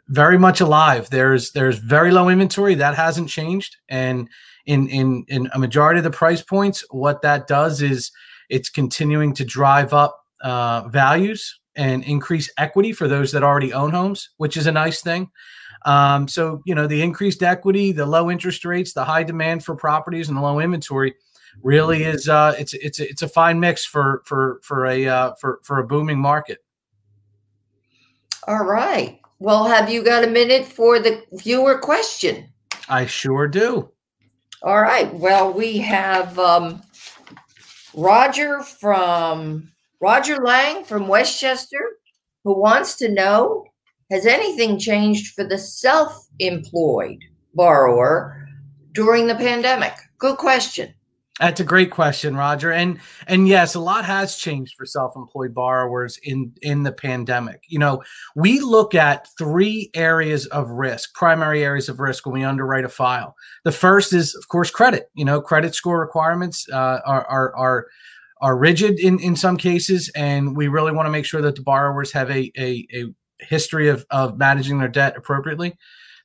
very 0.09 0.37
much 0.37 0.61
alive. 0.61 1.09
There's 1.09 1.51
there's 1.51 1.79
very 1.79 2.11
low 2.11 2.29
inventory 2.29 2.75
that 2.75 2.95
hasn't 2.95 3.29
changed, 3.29 3.77
and 3.89 4.29
in 4.65 4.87
in 4.89 5.25
in 5.27 5.49
a 5.53 5.59
majority 5.59 5.99
of 5.99 6.03
the 6.03 6.11
price 6.11 6.41
points, 6.41 6.83
what 6.91 7.21
that 7.21 7.47
does 7.47 7.81
is 7.81 8.11
it's 8.49 8.69
continuing 8.69 9.33
to 9.33 9.45
drive 9.45 9.93
up 9.93 10.25
uh, 10.41 10.87
values 10.89 11.59
and 11.75 12.03
increase 12.03 12.51
equity 12.57 12.91
for 12.91 13.07
those 13.07 13.31
that 13.31 13.43
already 13.43 13.71
own 13.71 13.91
homes, 13.91 14.29
which 14.37 14.57
is 14.57 14.67
a 14.67 14.71
nice 14.71 15.01
thing. 15.01 15.29
Um, 15.85 16.27
so, 16.27 16.61
you 16.65 16.75
know, 16.75 16.87
the 16.87 17.01
increased 17.01 17.43
equity, 17.43 17.91
the 17.91 18.05
low 18.05 18.29
interest 18.29 18.65
rates, 18.65 18.93
the 18.93 19.05
high 19.05 19.23
demand 19.23 19.63
for 19.63 19.75
properties, 19.75 20.27
and 20.27 20.37
the 20.37 20.41
low 20.41 20.59
inventory 20.59 21.15
really 21.63 22.03
is 22.03 22.27
uh, 22.29 22.55
it's 22.57 22.73
it's 22.73 22.99
it's 22.99 23.21
a 23.21 23.27
fine 23.27 23.59
mix 23.59 23.85
for 23.85 24.21
for 24.25 24.59
for 24.63 24.85
a 24.85 25.07
uh, 25.07 25.33
for 25.39 25.59
for 25.63 25.79
a 25.79 25.87
booming 25.87 26.19
market. 26.19 26.59
All 28.47 28.63
right. 28.63 29.19
Well, 29.39 29.65
have 29.65 29.89
you 29.89 30.03
got 30.03 30.23
a 30.23 30.27
minute 30.27 30.65
for 30.65 30.99
the 30.99 31.23
viewer 31.33 31.77
question? 31.77 32.47
I 32.89 33.05
sure 33.05 33.47
do. 33.47 33.91
All 34.63 34.81
right. 34.81 35.13
Well, 35.13 35.53
we 35.53 35.77
have 35.79 36.39
um, 36.39 36.81
Roger 37.93 38.61
from 38.61 39.71
Roger 39.99 40.37
Lang 40.37 40.83
from 40.83 41.07
Westchester 41.07 41.97
who 42.43 42.59
wants 42.59 42.95
to 42.95 43.11
know 43.11 43.65
has 44.09 44.25
anything 44.25 44.79
changed 44.79 45.33
for 45.33 45.43
the 45.43 45.57
self 45.57 46.27
employed 46.39 47.19
borrower 47.53 48.47
during 48.93 49.27
the 49.27 49.35
pandemic? 49.35 49.93
Good 50.17 50.37
question. 50.37 50.93
That's 51.39 51.59
a 51.59 51.65
great 51.65 51.91
question, 51.91 52.35
Roger. 52.35 52.71
And 52.71 52.99
and 53.27 53.47
yes, 53.47 53.75
a 53.75 53.79
lot 53.79 54.05
has 54.05 54.37
changed 54.37 54.75
for 54.75 54.85
self-employed 54.85 55.53
borrowers 55.53 56.19
in 56.23 56.51
in 56.63 56.81
the 56.81 56.91
pandemic. 56.91 57.61
You 57.67 57.77
know, 57.79 58.03
we 58.35 58.59
look 58.59 58.95
at 58.95 59.27
three 59.37 59.91
areas 59.93 60.47
of 60.47 60.69
risk, 60.71 61.13
primary 61.13 61.63
areas 61.63 61.89
of 61.89 61.99
risk 61.99 62.25
when 62.25 62.33
we 62.33 62.43
underwrite 62.43 62.85
a 62.85 62.89
file. 62.89 63.35
The 63.65 63.71
first 63.71 64.13
is, 64.13 64.33
of 64.33 64.47
course, 64.47 64.71
credit. 64.71 65.11
You 65.13 65.25
know, 65.25 65.39
credit 65.39 65.75
score 65.75 65.99
requirements 65.99 66.67
uh, 66.73 67.01
are 67.05 67.25
are 67.27 67.55
are 67.55 67.87
are 68.41 68.57
rigid 68.57 68.99
in 68.99 69.19
in 69.19 69.35
some 69.35 69.57
cases, 69.57 70.09
and 70.15 70.57
we 70.57 70.67
really 70.67 70.91
want 70.91 71.05
to 71.05 71.11
make 71.11 71.25
sure 71.25 71.41
that 71.41 71.55
the 71.55 71.61
borrowers 71.61 72.11
have 72.13 72.31
a 72.31 72.51
a, 72.57 72.87
a 72.91 73.13
history 73.39 73.89
of, 73.89 74.05
of 74.09 74.37
managing 74.37 74.79
their 74.79 74.87
debt 74.87 75.15
appropriately. 75.17 75.77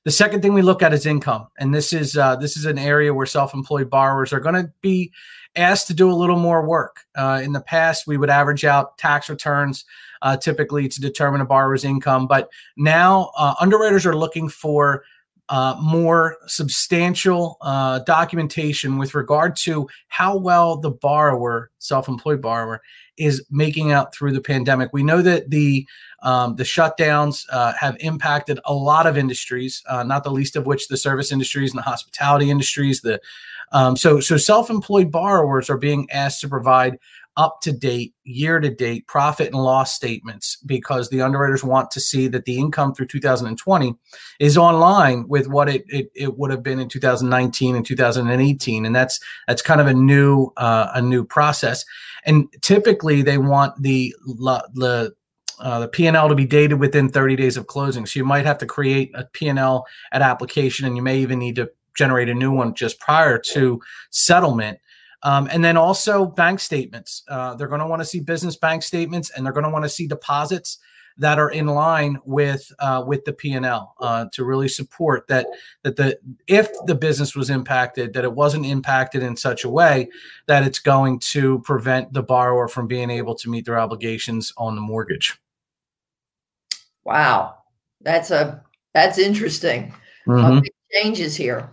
The 0.04 0.10
second 0.10 0.42
thing 0.42 0.52
we 0.52 0.62
look 0.62 0.82
at 0.82 0.92
is 0.92 1.06
income, 1.06 1.46
and 1.58 1.72
this 1.72 1.92
is 1.92 2.16
uh, 2.16 2.34
this 2.34 2.56
is 2.56 2.64
an 2.64 2.76
area 2.76 3.14
where 3.14 3.26
self-employed 3.26 3.88
borrowers 3.88 4.32
are 4.32 4.40
going 4.40 4.56
to 4.56 4.72
be 4.80 5.12
asked 5.54 5.86
to 5.86 5.94
do 5.94 6.10
a 6.10 6.14
little 6.14 6.38
more 6.38 6.66
work. 6.66 7.04
Uh, 7.14 7.40
in 7.44 7.52
the 7.52 7.60
past, 7.60 8.06
we 8.06 8.16
would 8.16 8.30
average 8.30 8.64
out 8.64 8.98
tax 8.98 9.28
returns 9.28 9.84
uh, 10.22 10.36
typically 10.36 10.88
to 10.88 11.00
determine 11.00 11.40
a 11.40 11.44
borrower's 11.44 11.84
income, 11.84 12.26
but 12.26 12.48
now 12.76 13.30
uh, 13.36 13.54
underwriters 13.60 14.04
are 14.04 14.16
looking 14.16 14.48
for 14.48 15.04
uh, 15.48 15.76
more 15.82 16.36
substantial 16.46 17.58
uh, 17.60 17.98
documentation 18.00 18.98
with 18.98 19.14
regard 19.14 19.56
to 19.56 19.88
how 20.08 20.36
well 20.36 20.76
the 20.76 20.90
borrower, 20.90 21.70
self-employed 21.78 22.40
borrower, 22.40 22.80
is 23.18 23.44
making 23.50 23.92
out 23.92 24.14
through 24.14 24.32
the 24.32 24.40
pandemic. 24.40 24.90
We 24.92 25.02
know 25.02 25.20
that 25.22 25.50
the 25.50 25.86
um, 26.22 26.54
the 26.54 26.62
shutdowns 26.62 27.44
uh, 27.50 27.72
have 27.78 27.96
impacted 27.98 28.60
a 28.64 28.72
lot 28.72 29.06
of 29.06 29.18
industries, 29.18 29.82
uh, 29.88 30.04
not 30.04 30.22
the 30.22 30.30
least 30.30 30.54
of 30.56 30.66
which 30.66 30.86
the 30.88 30.96
service 30.96 31.32
industries 31.32 31.72
and 31.72 31.78
the 31.78 31.82
hospitality 31.82 32.48
industries. 32.48 33.00
The 33.00 33.20
um, 33.72 33.96
so 33.96 34.20
so 34.20 34.36
self-employed 34.36 35.10
borrowers 35.10 35.68
are 35.68 35.78
being 35.78 36.08
asked 36.10 36.40
to 36.42 36.48
provide 36.48 36.98
up 37.36 37.60
to 37.62 37.72
date, 37.72 38.14
year 38.24 38.60
to 38.60 38.68
date 38.68 39.06
profit 39.06 39.48
and 39.48 39.62
loss 39.62 39.94
statements 39.94 40.56
because 40.66 41.08
the 41.08 41.20
underwriters 41.20 41.64
want 41.64 41.90
to 41.90 42.00
see 42.00 42.28
that 42.28 42.44
the 42.44 42.58
income 42.58 42.94
through 42.94 43.06
2020 43.06 43.94
is 44.38 44.58
online 44.58 45.26
with 45.28 45.48
what 45.48 45.68
it, 45.68 45.84
it, 45.88 46.10
it 46.14 46.36
would 46.36 46.50
have 46.50 46.62
been 46.62 46.78
in 46.78 46.88
2019 46.88 47.76
and 47.76 47.86
2018. 47.86 48.84
And 48.84 48.94
that's 48.94 49.18
that's 49.46 49.62
kind 49.62 49.80
of 49.80 49.86
a 49.86 49.94
new 49.94 50.52
uh, 50.56 50.90
a 50.94 51.02
new 51.02 51.24
process. 51.24 51.84
And 52.24 52.48
typically 52.60 53.22
they 53.22 53.38
want 53.38 53.80
the 53.82 54.14
the 54.26 55.14
uh, 55.60 55.78
the 55.78 55.88
P&L 55.88 56.28
to 56.28 56.34
be 56.34 56.46
dated 56.46 56.80
within 56.80 57.08
30 57.08 57.36
days 57.36 57.56
of 57.56 57.68
closing. 57.68 58.04
So 58.04 58.18
you 58.18 58.24
might 58.24 58.44
have 58.44 58.58
to 58.58 58.66
create 58.66 59.12
a 59.14 59.24
P&L 59.26 59.86
at 60.10 60.20
application 60.20 60.86
and 60.86 60.96
you 60.96 61.02
may 61.02 61.18
even 61.18 61.38
need 61.38 61.54
to 61.56 61.70
generate 61.96 62.28
a 62.28 62.34
new 62.34 62.50
one 62.50 62.74
just 62.74 62.98
prior 62.98 63.38
to 63.38 63.80
settlement 64.10 64.78
um, 65.22 65.48
and 65.50 65.64
then 65.64 65.76
also 65.76 66.26
bank 66.26 66.60
statements. 66.60 67.22
Uh, 67.28 67.54
they're 67.54 67.68
going 67.68 67.80
to 67.80 67.86
want 67.86 68.00
to 68.00 68.06
see 68.06 68.20
business 68.20 68.56
bank 68.56 68.82
statements, 68.82 69.30
and 69.30 69.44
they're 69.44 69.52
going 69.52 69.64
to 69.64 69.70
want 69.70 69.84
to 69.84 69.88
see 69.88 70.06
deposits 70.06 70.78
that 71.18 71.38
are 71.38 71.50
in 71.50 71.66
line 71.66 72.18
with 72.24 72.72
uh, 72.78 73.04
with 73.06 73.24
the 73.24 73.32
P 73.32 73.52
and 73.52 73.66
L 73.66 73.94
uh, 74.00 74.26
to 74.32 74.44
really 74.44 74.68
support 74.68 75.26
that 75.28 75.46
that 75.82 75.96
the 75.96 76.18
if 76.46 76.70
the 76.86 76.94
business 76.94 77.34
was 77.34 77.50
impacted, 77.50 78.12
that 78.14 78.24
it 78.24 78.32
wasn't 78.32 78.66
impacted 78.66 79.22
in 79.22 79.36
such 79.36 79.64
a 79.64 79.68
way 79.68 80.08
that 80.46 80.64
it's 80.64 80.78
going 80.78 81.18
to 81.18 81.60
prevent 81.60 82.12
the 82.12 82.22
borrower 82.22 82.68
from 82.68 82.86
being 82.86 83.10
able 83.10 83.34
to 83.36 83.50
meet 83.50 83.66
their 83.66 83.78
obligations 83.78 84.52
on 84.56 84.74
the 84.74 84.80
mortgage. 84.80 85.38
Wow, 87.04 87.56
that's 88.00 88.30
a 88.30 88.62
that's 88.94 89.18
interesting. 89.18 89.94
Mm-hmm. 90.26 90.60
Changes 90.92 91.36
here. 91.36 91.70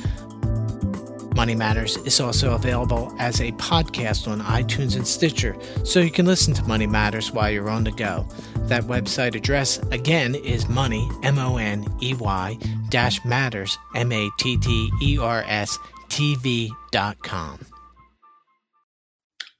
Money 1.34 1.54
Matters 1.54 1.96
is 1.98 2.20
also 2.20 2.54
available 2.54 3.14
as 3.18 3.40
a 3.40 3.52
podcast 3.52 4.28
on 4.28 4.40
iTunes 4.42 4.96
and 4.96 5.06
Stitcher, 5.06 5.56
so 5.84 6.00
you 6.00 6.10
can 6.10 6.26
listen 6.26 6.52
to 6.52 6.62
Money 6.64 6.86
Matters 6.86 7.32
while 7.32 7.50
you're 7.50 7.70
on 7.70 7.84
the 7.84 7.92
go. 7.92 8.26
That 8.64 8.84
website 8.84 9.34
address 9.34 9.78
again 9.90 10.34
is 10.34 10.68
money, 10.68 11.08
M 11.22 11.38
O 11.38 11.56
N 11.56 11.86
E 12.02 12.12
Y, 12.14 12.58
dash 12.90 13.24
matters, 13.24 13.78
M 13.94 14.12
A 14.12 14.28
T 14.38 14.58
T 14.58 14.90
E 15.00 15.18
R 15.18 15.42
S, 15.46 15.78
TV.com. 16.10 17.60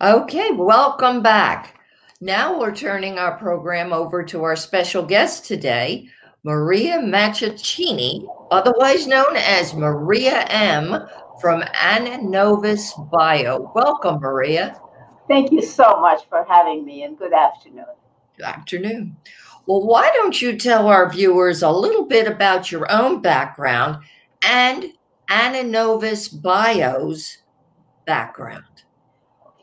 Okay, 0.03 0.51
welcome 0.53 1.23
back. 1.23 1.81
Now 2.21 2.59
we're 2.59 2.75
turning 2.75 3.19
our 3.19 3.39
program 3.39 3.93
over 3.93 4.23
to 4.25 4.43
our 4.43 4.57
special 4.57 5.03
guest 5.03 5.47
today, 5.47 6.09
Maria 6.43 6.99
Maccecchini, 6.99 8.27
otherwise 8.51 9.07
known 9.07 9.37
as 9.37 9.75
Maria 9.75 10.45
M. 10.49 11.07
from 11.41 11.63
Annovis 11.63 13.11
Bio. 13.11 13.73
Welcome, 13.75 14.21
Maria. 14.21 14.79
Thank 15.29 15.53
you 15.53 15.63
so 15.63 16.01
much 16.01 16.29
for 16.29 16.45
having 16.49 16.85
me, 16.85 17.05
and 17.05 17.17
good 17.17 17.33
afternoon. 17.33 17.85
Good 18.37 18.47
afternoon. 18.47 19.17
Well, 19.67 19.87
why 19.87 20.11
don't 20.15 20.43
you 20.43 20.59
tell 20.59 20.89
our 20.89 21.11
viewers 21.11 21.63
a 21.63 21.71
little 21.71 22.07
bit 22.07 22.27
about 22.27 22.73
your 22.73 22.91
own 22.91 23.23
background 23.23 24.03
and 24.43 24.93
Annovis 25.31 26.29
Bio's 26.29 27.39
background? 28.05 28.65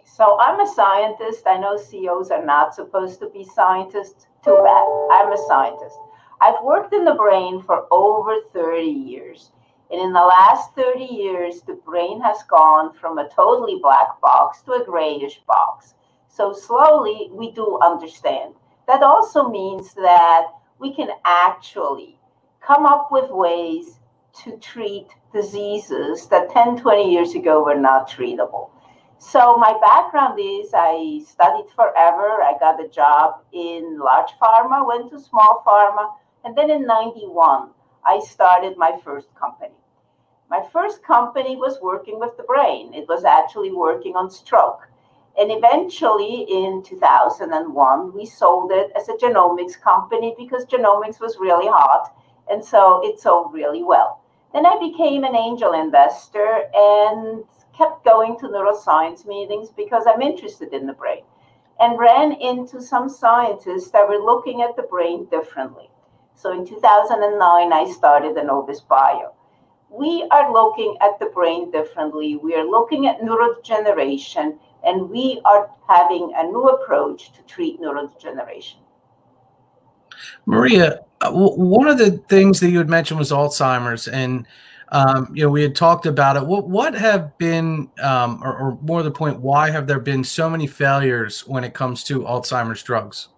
So 0.06 0.40
I'm 0.40 0.62
a 0.62 0.74
scientist. 0.74 1.44
I 1.46 1.58
know 1.58 1.76
CEOs 1.76 2.32
are 2.32 2.46
not 2.46 2.74
supposed 2.74 3.20
to 3.20 3.30
be 3.30 3.44
scientists. 3.44 4.28
Too 4.46 4.56
bad. 4.64 4.88
I'm 5.12 5.34
a 5.34 5.38
scientist. 5.48 5.98
I've 6.40 6.64
worked 6.64 6.94
in 6.94 7.04
the 7.04 7.16
brain 7.16 7.62
for 7.62 7.86
over 7.92 8.38
30 8.54 8.88
years. 8.88 9.52
And 9.92 10.00
in 10.00 10.14
the 10.14 10.22
last 10.22 10.74
30 10.76 11.04
years, 11.04 11.62
the 11.62 11.74
brain 11.86 12.22
has 12.22 12.44
gone 12.50 12.94
from 12.94 13.18
a 13.18 13.30
totally 13.30 13.80
black 13.82 14.22
box 14.22 14.62
to 14.64 14.74
a 14.74 14.86
grayish 14.86 15.42
box. 15.48 15.96
So 16.30 16.54
slowly, 16.54 17.30
we 17.32 17.52
do 17.52 17.78
understand. 17.84 18.54
That 18.88 19.04
also 19.04 19.50
means 19.50 19.94
that 19.96 20.48
we 20.80 20.94
can 20.94 21.10
actually 21.26 22.20
come 22.62 22.86
up 22.86 23.10
with 23.12 23.30
ways 23.32 24.00
to 24.44 24.58
treat 24.58 25.08
diseases 25.34 26.28
that 26.28 26.50
10, 26.52 26.78
20 26.78 27.12
years 27.12 27.36
ago 27.36 27.64
were 27.64 27.80
not 27.80 28.10
treatable. 28.10 28.70
So 29.20 29.58
my 29.58 29.78
background 29.82 30.40
is 30.40 30.70
I 30.74 31.22
studied 31.28 31.70
forever. 31.76 32.44
I 32.44 32.54
got 32.60 32.84
a 32.84 32.88
job 32.88 33.42
in 33.52 34.00
large 34.00 34.32
pharma, 34.42 34.88
went 34.88 35.10
to 35.12 35.20
small 35.20 35.64
pharma, 35.66 36.14
and 36.46 36.56
then 36.56 36.70
in 36.70 36.86
91, 36.86 37.70
I 38.06 38.20
started 38.20 38.78
my 38.78 39.00
first 39.04 39.34
company. 39.36 39.74
My 40.50 40.62
first 40.72 41.04
company 41.04 41.58
was 41.58 41.80
working 41.82 42.20
with 42.20 42.38
the 42.38 42.44
brain. 42.44 42.94
It 42.94 43.08
was 43.10 43.26
actually 43.26 43.72
working 43.72 44.16
on 44.16 44.30
stroke. 44.30 44.88
And 45.38 45.52
eventually 45.52 46.46
in 46.50 46.84
2001, 46.84 48.14
we 48.14 48.26
sold 48.26 48.72
it 48.72 48.92
as 48.96 49.10
a 49.10 49.14
genomics 49.14 49.80
company 49.80 50.36
because 50.38 50.66
genomics 50.66 51.20
was 51.20 51.38
really 51.40 51.68
hot. 51.68 52.16
And 52.50 52.64
so 52.64 53.02
it 53.04 53.20
sold 53.20 53.54
really 53.54 53.84
well. 53.84 54.22
Then 54.54 54.66
I 54.66 54.78
became 54.80 55.24
an 55.24 55.36
angel 55.36 55.74
investor 55.74 56.64
and 56.74 57.44
kept 57.78 58.04
going 58.04 58.40
to 58.40 58.48
neuroscience 58.48 59.26
meetings 59.28 59.70
because 59.70 60.06
I'm 60.08 60.22
interested 60.22 60.74
in 60.74 60.88
the 60.88 60.94
brain 60.94 61.24
and 61.80 62.00
ran 62.00 62.32
into 62.34 62.82
some 62.82 63.08
scientists 63.08 63.92
that 63.92 64.08
were 64.08 64.18
looking 64.18 64.62
at 64.62 64.76
the 64.76 64.84
brain 64.84 65.26
differently. 65.26 65.90
So 66.34 66.52
in 66.52 66.66
2009, 66.66 67.74
I 67.74 67.92
started 67.92 68.36
Annovis 68.36 68.88
Bio. 68.88 69.34
We 69.90 70.28
are 70.32 70.52
looking 70.52 70.98
at 71.02 71.20
the 71.20 71.28
brain 71.28 71.72
differently. 71.72 72.36
We 72.36 72.56
are 72.56 72.66
looking 72.66 73.08
at 73.08 73.22
neurodegeneration, 73.22 74.58
and 74.84 75.10
we 75.10 75.40
are 75.46 75.70
having 75.88 76.34
a 76.36 76.44
new 76.44 76.64
approach 76.64 77.32
to 77.34 77.42
treat 77.44 77.80
neurodegeneration. 77.80 78.78
Maria, 80.46 81.00
uh, 81.22 81.32
one 81.32 81.88
of 81.88 81.98
the 81.98 82.12
things 82.30 82.60
that 82.60 82.70
you 82.70 82.78
had 82.78 82.90
mentioned 82.90 83.20
was 83.20 83.32
Alzheimer's, 83.32 84.08
and 84.08 84.46
um, 84.90 85.30
you 85.34 85.44
know, 85.44 85.50
we 85.50 85.62
had 85.62 85.76
talked 85.76 86.06
about 86.06 86.38
it. 86.38 86.46
What 86.46 86.68
what 86.70 86.94
have 86.94 87.38
been, 87.38 87.90
um, 88.02 88.42
or, 88.44 88.58
or, 88.58 88.78
more 88.82 89.04
the 89.04 89.12
point, 89.12 89.40
why 89.42 89.70
have 89.70 89.88
there 89.88 90.00
been 90.00 90.24
so 90.24 90.50
many 90.50 90.68
failures 90.68 91.46
when 91.46 91.64
it 91.64 91.74
comes 91.74 92.04
to 92.06 92.22
Alzheimer's 92.22 92.84
drugs? 92.84 93.30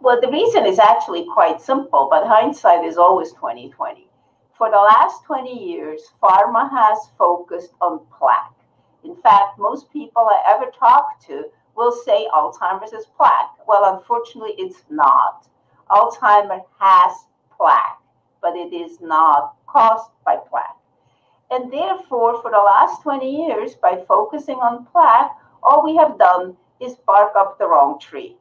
Well, 0.00 0.20
the 0.20 0.30
reason 0.30 0.66
is 0.66 0.78
actually 0.78 1.26
quite 1.32 1.60
simple, 1.60 2.08
but 2.10 2.26
hindsight 2.26 2.84
is 2.84 2.96
always 2.96 3.32
twenty 3.32 3.70
twenty. 3.70 4.08
For 4.56 4.70
the 4.70 4.76
last 4.76 5.24
twenty 5.24 5.68
years, 5.68 6.00
pharma 6.22 6.70
has 6.70 6.98
focused 7.18 7.72
on 7.80 8.00
plaque. 8.16 8.54
In 9.04 9.16
fact, 9.16 9.58
most 9.58 9.90
people 9.92 10.22
I 10.22 10.42
ever 10.54 10.70
talk 10.78 11.20
to 11.26 11.46
will 11.78 11.92
say 11.92 12.26
Alzheimer's 12.34 12.92
is 12.92 13.06
plaque. 13.16 13.54
Well, 13.68 13.96
unfortunately, 13.96 14.54
it's 14.58 14.82
not. 14.90 15.48
Alzheimer 15.88 16.64
has 16.80 17.12
plaque, 17.56 18.00
but 18.42 18.56
it 18.56 18.72
is 18.74 19.00
not 19.00 19.54
caused 19.68 20.10
by 20.26 20.36
plaque. 20.50 20.76
And 21.52 21.72
therefore, 21.72 22.42
for 22.42 22.50
the 22.50 22.58
last 22.58 23.02
20 23.02 23.46
years, 23.46 23.76
by 23.76 24.04
focusing 24.08 24.56
on 24.56 24.86
plaque, 24.86 25.30
all 25.62 25.84
we 25.84 25.94
have 25.96 26.18
done 26.18 26.56
is 26.80 26.96
bark 27.06 27.36
up 27.36 27.58
the 27.58 27.68
wrong 27.68 28.00
tree. 28.00 28.36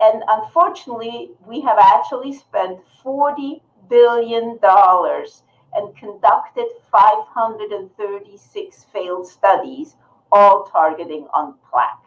And 0.00 0.22
unfortunately, 0.28 1.32
we 1.46 1.60
have 1.62 1.78
actually 1.78 2.32
spent 2.32 2.78
$40 3.04 3.60
billion 3.90 4.58
and 4.62 5.96
conducted 5.96 6.66
536 6.90 8.86
failed 8.92 9.26
studies, 9.26 9.96
all 10.32 10.64
targeting 10.64 11.26
on 11.34 11.54
plaque. 11.70 11.99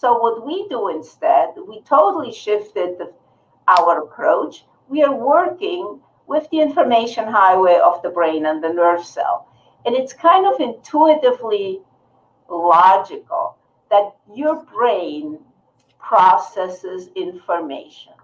So, 0.00 0.16
what 0.16 0.46
we 0.46 0.66
do 0.68 0.88
instead, 0.88 1.50
we 1.68 1.82
totally 1.82 2.32
shifted 2.32 2.96
the, 2.96 3.12
our 3.68 4.02
approach 4.02 4.64
we 4.88 5.02
are 5.04 5.14
working 5.14 6.00
with 6.26 6.48
the 6.48 6.60
information 6.60 7.28
highway 7.28 7.78
of 7.84 8.00
the 8.02 8.08
brain 8.08 8.46
and 8.46 8.64
the 8.64 8.72
nerve 8.72 9.04
cell. 9.04 9.46
And 9.84 9.94
it's 9.94 10.14
kind 10.14 10.46
of 10.46 10.58
intuitively 10.58 11.80
logical 12.48 13.58
that 13.90 14.16
your 14.34 14.64
brain 14.64 15.38
processes 15.98 17.10
information. 17.14 18.14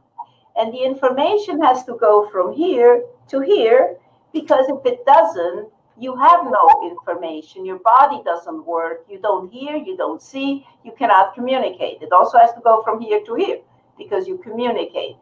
And 0.57 0.73
the 0.73 0.83
information 0.83 1.63
has 1.63 1.85
to 1.85 1.95
go 2.01 2.31
from 2.31 2.55
here 2.55 3.05
to 3.29 3.41
here 3.41 3.97
because 4.33 4.67
if 4.71 4.85
it 4.87 5.05
doesn't, 5.05 5.69
you 5.99 6.15
have 6.17 6.45
no 6.45 6.91
information. 6.91 7.65
Your 7.65 7.79
body 7.79 8.23
doesn't 8.25 8.65
work. 8.67 9.07
You 9.09 9.19
don't 9.19 9.51
hear, 9.51 9.77
you 9.77 9.97
don't 9.97 10.21
see, 10.21 10.67
you 10.85 10.93
cannot 10.99 11.35
communicate. 11.35 12.03
It 12.03 12.13
also 12.13 12.39
has 12.39 12.53
to 12.53 12.61
go 12.61 12.83
from 12.83 13.01
here 13.01 13.21
to 13.25 13.35
here 13.35 13.61
because 13.97 14.29
you 14.29 14.39
communicate. 14.39 15.17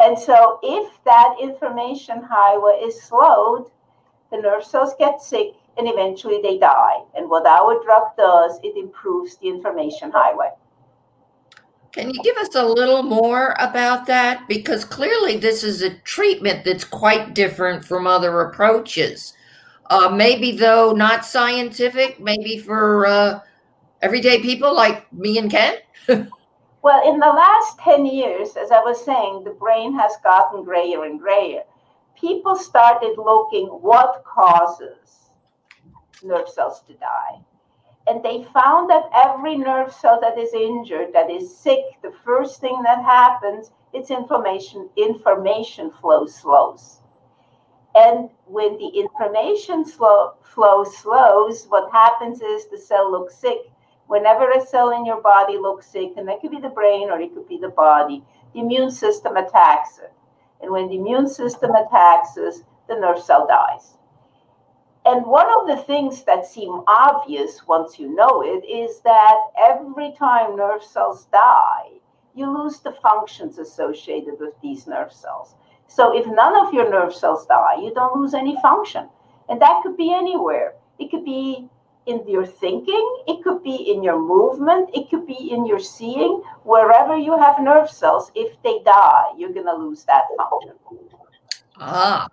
And 0.00 0.18
so, 0.18 0.58
if 0.62 0.92
that 1.04 1.36
information 1.40 2.22
highway 2.28 2.80
is 2.84 3.00
slowed, 3.00 3.70
the 4.32 4.38
nerve 4.38 4.64
cells 4.64 4.94
get 4.98 5.22
sick 5.22 5.52
and 5.78 5.88
eventually 5.88 6.40
they 6.42 6.58
die. 6.58 6.98
And 7.14 7.30
what 7.30 7.46
our 7.46 7.82
drug 7.84 8.16
does, 8.16 8.58
it 8.64 8.76
improves 8.76 9.36
the 9.36 9.48
information 9.48 10.10
highway. 10.10 10.50
Can 11.92 12.10
you 12.10 12.22
give 12.22 12.36
us 12.38 12.54
a 12.54 12.64
little 12.64 13.02
more 13.02 13.54
about 13.60 14.06
that? 14.06 14.48
Because 14.48 14.84
clearly, 14.84 15.36
this 15.36 15.62
is 15.62 15.82
a 15.82 15.98
treatment 15.98 16.64
that's 16.64 16.84
quite 16.84 17.34
different 17.34 17.84
from 17.84 18.06
other 18.06 18.40
approaches. 18.40 19.34
Uh, 19.92 20.08
maybe, 20.08 20.52
though, 20.52 20.92
not 20.92 21.22
scientific, 21.22 22.18
maybe 22.18 22.56
for 22.56 23.04
uh, 23.04 23.40
everyday 24.00 24.40
people 24.40 24.74
like 24.74 25.12
me 25.12 25.36
and 25.36 25.50
Ken? 25.50 25.74
well, 26.08 27.06
in 27.06 27.20
the 27.20 27.26
last 27.26 27.78
10 27.80 28.06
years, 28.06 28.56
as 28.56 28.70
I 28.70 28.80
was 28.80 29.04
saying, 29.04 29.44
the 29.44 29.50
brain 29.50 29.92
has 29.98 30.12
gotten 30.24 30.64
grayer 30.64 31.04
and 31.04 31.20
grayer. 31.20 31.64
People 32.18 32.56
started 32.56 33.18
looking 33.18 33.66
what 33.66 34.24
causes 34.24 35.28
nerve 36.22 36.48
cells 36.48 36.82
to 36.86 36.94
die. 36.94 37.42
And 38.06 38.24
they 38.24 38.46
found 38.54 38.88
that 38.88 39.10
every 39.14 39.56
nerve 39.58 39.92
cell 39.92 40.18
that 40.22 40.38
is 40.38 40.54
injured, 40.54 41.12
that 41.12 41.30
is 41.30 41.54
sick, 41.54 41.84
the 42.02 42.14
first 42.24 42.62
thing 42.62 42.80
that 42.84 43.04
happens, 43.04 43.72
it's 43.92 44.10
inflammation, 44.10 44.88
information 44.96 45.90
flow 46.00 46.24
slows. 46.24 47.01
And 47.94 48.30
when 48.46 48.78
the 48.78 48.88
information 48.88 49.84
flow 49.84 50.34
slows, 50.84 51.66
what 51.66 51.92
happens 51.92 52.40
is 52.40 52.68
the 52.68 52.78
cell 52.78 53.10
looks 53.10 53.36
sick. 53.36 53.58
Whenever 54.06 54.50
a 54.50 54.64
cell 54.64 54.90
in 54.90 55.04
your 55.04 55.20
body 55.20 55.58
looks 55.58 55.86
sick, 55.86 56.12
and 56.16 56.26
that 56.28 56.40
could 56.40 56.50
be 56.50 56.60
the 56.60 56.68
brain 56.68 57.10
or 57.10 57.20
it 57.20 57.34
could 57.34 57.48
be 57.48 57.58
the 57.58 57.68
body, 57.68 58.22
the 58.54 58.60
immune 58.60 58.90
system 58.90 59.36
attacks 59.36 59.98
it. 59.98 60.12
And 60.60 60.70
when 60.70 60.88
the 60.88 60.96
immune 60.96 61.28
system 61.28 61.74
attacks 61.74 62.36
us, 62.38 62.62
the 62.88 62.98
nerve 62.98 63.22
cell 63.22 63.46
dies. 63.46 63.96
And 65.04 65.26
one 65.26 65.50
of 65.60 65.66
the 65.66 65.82
things 65.82 66.22
that 66.24 66.46
seem 66.46 66.82
obvious 66.86 67.66
once 67.66 67.98
you 67.98 68.14
know 68.14 68.42
it 68.42 68.64
is 68.64 69.00
that 69.00 69.36
every 69.58 70.12
time 70.12 70.56
nerve 70.56 70.82
cells 70.82 71.26
die, 71.32 72.00
you 72.34 72.46
lose 72.46 72.80
the 72.80 72.92
functions 72.92 73.58
associated 73.58 74.38
with 74.38 74.54
these 74.62 74.86
nerve 74.86 75.12
cells. 75.12 75.56
So 75.94 76.16
if 76.16 76.26
none 76.26 76.56
of 76.56 76.72
your 76.72 76.90
nerve 76.90 77.14
cells 77.14 77.46
die, 77.46 77.76
you 77.82 77.92
don't 77.94 78.18
lose 78.18 78.32
any 78.32 78.56
function. 78.62 79.08
And 79.48 79.60
that 79.60 79.82
could 79.82 79.96
be 79.96 80.12
anywhere. 80.14 80.74
It 80.98 81.10
could 81.10 81.24
be 81.24 81.68
in 82.06 82.26
your 82.26 82.46
thinking, 82.46 83.22
it 83.28 83.44
could 83.44 83.62
be 83.62 83.92
in 83.92 84.02
your 84.02 84.18
movement, 84.18 84.90
it 84.94 85.08
could 85.10 85.26
be 85.26 85.50
in 85.52 85.66
your 85.66 85.78
seeing. 85.78 86.42
Wherever 86.64 87.16
you 87.16 87.38
have 87.38 87.60
nerve 87.60 87.90
cells, 87.90 88.32
if 88.34 88.60
they 88.62 88.80
die, 88.84 89.26
you're 89.36 89.52
going 89.52 89.66
to 89.66 89.74
lose 89.74 90.04
that 90.04 90.24
function. 90.36 90.76
Ah. 91.76 92.26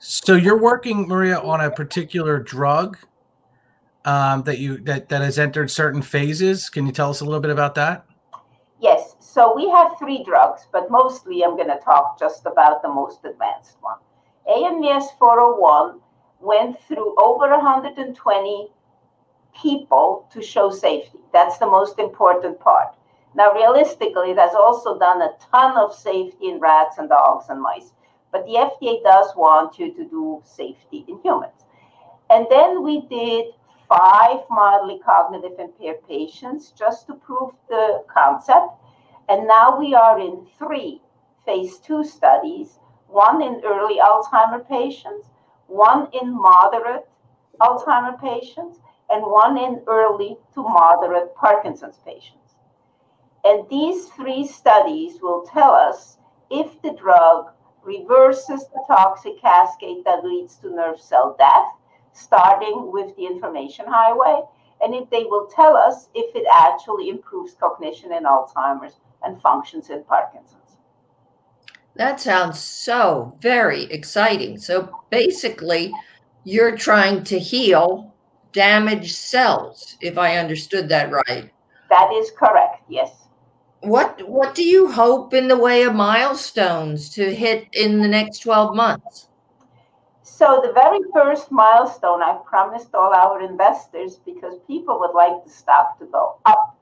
So 0.00 0.34
you're 0.34 0.58
working, 0.58 1.06
Maria, 1.06 1.38
on 1.38 1.60
a 1.60 1.70
particular 1.70 2.40
drug 2.40 2.98
um, 4.04 4.42
that 4.42 4.58
you 4.58 4.78
that 4.78 5.08
that 5.10 5.22
has 5.22 5.38
entered 5.38 5.70
certain 5.70 6.02
phases. 6.02 6.68
Can 6.68 6.86
you 6.86 6.92
tell 6.92 7.10
us 7.10 7.20
a 7.20 7.24
little 7.24 7.40
bit 7.40 7.52
about 7.52 7.76
that? 7.76 8.04
So 9.32 9.54
we 9.56 9.70
have 9.70 9.98
three 9.98 10.22
drugs, 10.22 10.66
but 10.72 10.90
mostly 10.90 11.42
I'm 11.42 11.56
going 11.56 11.70
to 11.70 11.80
talk 11.82 12.18
just 12.18 12.44
about 12.44 12.82
the 12.82 12.90
most 12.90 13.24
advanced 13.24 13.78
one. 13.80 13.96
AMES 14.46 15.12
401 15.18 16.00
went 16.40 16.78
through 16.82 17.16
over 17.18 17.48
120 17.48 18.68
people 19.58 20.28
to 20.30 20.42
show 20.42 20.68
safety. 20.68 21.18
That's 21.32 21.56
the 21.56 21.66
most 21.66 21.98
important 21.98 22.60
part. 22.60 22.94
Now, 23.34 23.54
realistically, 23.54 24.32
it 24.32 24.38
has 24.38 24.54
also 24.54 24.98
done 24.98 25.22
a 25.22 25.32
ton 25.50 25.78
of 25.78 25.94
safety 25.94 26.50
in 26.50 26.60
rats 26.60 26.98
and 26.98 27.08
dogs 27.08 27.46
and 27.48 27.62
mice, 27.62 27.94
but 28.32 28.44
the 28.44 28.56
FDA 28.56 29.02
does 29.02 29.34
want 29.34 29.78
you 29.78 29.94
to 29.94 30.04
do 30.04 30.42
safety 30.44 31.06
in 31.08 31.18
humans. 31.22 31.64
And 32.28 32.46
then 32.50 32.82
we 32.82 33.06
did 33.08 33.46
five 33.88 34.40
mildly 34.50 35.00
cognitive 35.02 35.58
impaired 35.58 36.06
patients 36.06 36.74
just 36.78 37.06
to 37.06 37.14
prove 37.14 37.52
the 37.70 38.04
concept. 38.12 38.74
And 39.32 39.48
now 39.48 39.78
we 39.78 39.94
are 39.94 40.20
in 40.20 40.44
three 40.58 41.00
phase 41.46 41.78
two 41.78 42.04
studies 42.04 42.78
one 43.08 43.40
in 43.40 43.62
early 43.64 43.96
Alzheimer 43.98 44.68
patients, 44.68 45.30
one 45.68 46.08
in 46.12 46.34
moderate 46.34 47.08
Alzheimer 47.58 48.20
patients, 48.20 48.80
and 49.08 49.24
one 49.24 49.56
in 49.56 49.80
early 49.86 50.36
to 50.52 50.62
moderate 50.62 51.34
Parkinson's 51.34 51.98
patients. 52.04 52.56
And 53.42 53.66
these 53.70 54.08
three 54.08 54.46
studies 54.46 55.22
will 55.22 55.46
tell 55.46 55.70
us 55.72 56.18
if 56.50 56.82
the 56.82 56.92
drug 56.92 57.52
reverses 57.82 58.68
the 58.68 58.84
toxic 58.86 59.40
cascade 59.40 60.04
that 60.04 60.26
leads 60.26 60.56
to 60.56 60.68
nerve 60.68 61.00
cell 61.00 61.36
death, 61.38 61.72
starting 62.12 62.92
with 62.92 63.16
the 63.16 63.24
information 63.24 63.86
highway, 63.88 64.42
and 64.82 64.94
if 64.94 65.08
they 65.08 65.24
will 65.24 65.46
tell 65.46 65.74
us 65.74 66.10
if 66.14 66.36
it 66.36 66.46
actually 66.52 67.08
improves 67.08 67.54
cognition 67.54 68.12
in 68.12 68.24
Alzheimer's 68.24 69.00
and 69.24 69.40
functions 69.40 69.90
in 69.90 70.04
Parkinson's. 70.04 70.58
That 71.96 72.20
sounds 72.20 72.58
so 72.58 73.36
very 73.40 73.84
exciting. 73.84 74.58
So 74.58 75.02
basically, 75.10 75.92
you're 76.44 76.76
trying 76.76 77.24
to 77.24 77.38
heal 77.38 78.14
damaged 78.52 79.14
cells, 79.14 79.96
if 80.00 80.18
I 80.18 80.36
understood 80.36 80.88
that 80.88 81.10
right. 81.10 81.50
That 81.88 82.12
is 82.12 82.30
correct, 82.30 82.82
yes. 82.88 83.10
What 83.80 84.28
what 84.28 84.54
do 84.54 84.62
you 84.62 84.90
hope 84.90 85.34
in 85.34 85.48
the 85.48 85.56
way 85.56 85.82
of 85.82 85.94
milestones 85.94 87.10
to 87.10 87.34
hit 87.34 87.66
in 87.72 88.00
the 88.00 88.08
next 88.08 88.38
12 88.40 88.76
months? 88.76 89.28
So 90.22 90.60
the 90.64 90.72
very 90.72 91.00
first 91.12 91.50
milestone 91.50 92.22
I 92.22 92.38
promised 92.46 92.94
all 92.94 93.12
our 93.12 93.42
investors 93.42 94.20
because 94.24 94.54
people 94.66 94.98
would 95.00 95.14
like 95.14 95.44
the 95.44 95.50
stock 95.50 95.98
to 95.98 96.06
go 96.06 96.36
up 96.46 96.78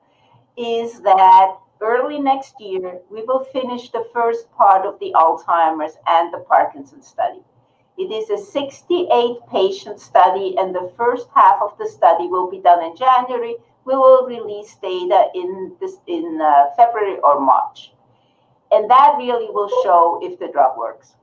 is 0.57 1.01
that 1.01 1.57
early 1.81 2.19
next 2.19 2.55
year, 2.59 2.99
we 3.09 3.23
will 3.23 3.43
finish 3.45 3.89
the 3.89 4.05
first 4.13 4.51
part 4.51 4.85
of 4.85 4.99
the 4.99 5.11
Alzheimer's 5.15 5.97
and 6.07 6.33
the 6.33 6.39
Parkinson's 6.39 7.07
study. 7.07 7.41
It 7.97 8.11
is 8.11 8.29
a 8.29 8.37
68 8.37 9.37
patient 9.51 9.99
study, 9.99 10.55
and 10.57 10.73
the 10.73 10.91
first 10.97 11.27
half 11.35 11.61
of 11.61 11.77
the 11.77 11.87
study 11.87 12.27
will 12.27 12.49
be 12.49 12.59
done 12.59 12.83
in 12.83 12.95
January. 12.95 13.55
We 13.85 13.95
will 13.95 14.25
release 14.27 14.75
data 14.81 15.25
in 15.35 15.73
this 15.79 15.97
in 16.07 16.39
uh, 16.41 16.67
February 16.77 17.19
or 17.23 17.39
March, 17.39 17.91
and 18.71 18.89
that 18.89 19.15
really 19.17 19.49
will 19.51 19.69
show 19.83 20.19
if 20.23 20.39
the 20.39 20.47
drug 20.47 20.77
works. 20.77 21.13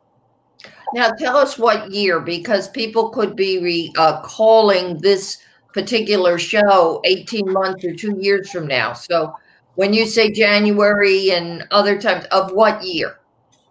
Now, 0.93 1.11
tell 1.11 1.37
us 1.37 1.59
what 1.59 1.91
year, 1.91 2.21
because 2.21 2.69
people 2.69 3.11
could 3.11 3.37
be 3.37 3.59
re, 3.59 3.93
uh, 3.97 4.23
calling 4.23 4.99
this 4.99 5.39
particular 5.73 6.39
show 6.39 7.01
18 7.05 7.53
months 7.53 7.85
or 7.85 7.95
two 7.95 8.17
years 8.19 8.51
from 8.51 8.67
now. 8.67 8.93
So, 8.93 9.35
when 9.79 9.93
you 9.93 10.07
say 10.07 10.33
January 10.33 11.31
and 11.31 11.65
other 11.71 12.01
times, 12.01 12.25
of 12.33 12.51
what 12.51 12.83
year? 12.83 13.21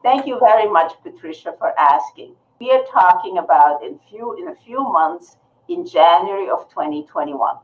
Thank 0.03 0.25
you 0.25 0.39
very 0.39 0.71
much, 0.71 0.93
Patricia, 1.03 1.53
for 1.59 1.77
asking. 1.77 2.33
We 2.61 2.71
are 2.71 2.85
talking 2.89 3.39
about 3.39 3.83
in 3.83 3.99
few 4.09 4.37
in 4.37 4.47
a 4.47 4.55
few 4.65 4.81
months 4.81 5.35
in 5.67 5.85
January 5.85 6.47
of 6.49 6.69
2021. 6.69 7.57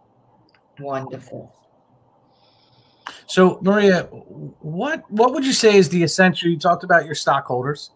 Wonderful. 0.81 1.55
So, 3.27 3.59
Maria, 3.61 4.01
what 4.59 5.09
what 5.09 5.33
would 5.33 5.45
you 5.45 5.53
say 5.53 5.77
is 5.77 5.87
the 5.87 6.03
essential? 6.03 6.49
You 6.49 6.59
talked 6.59 6.83
about 6.83 7.05
your 7.05 7.15
stockholders, 7.15 7.91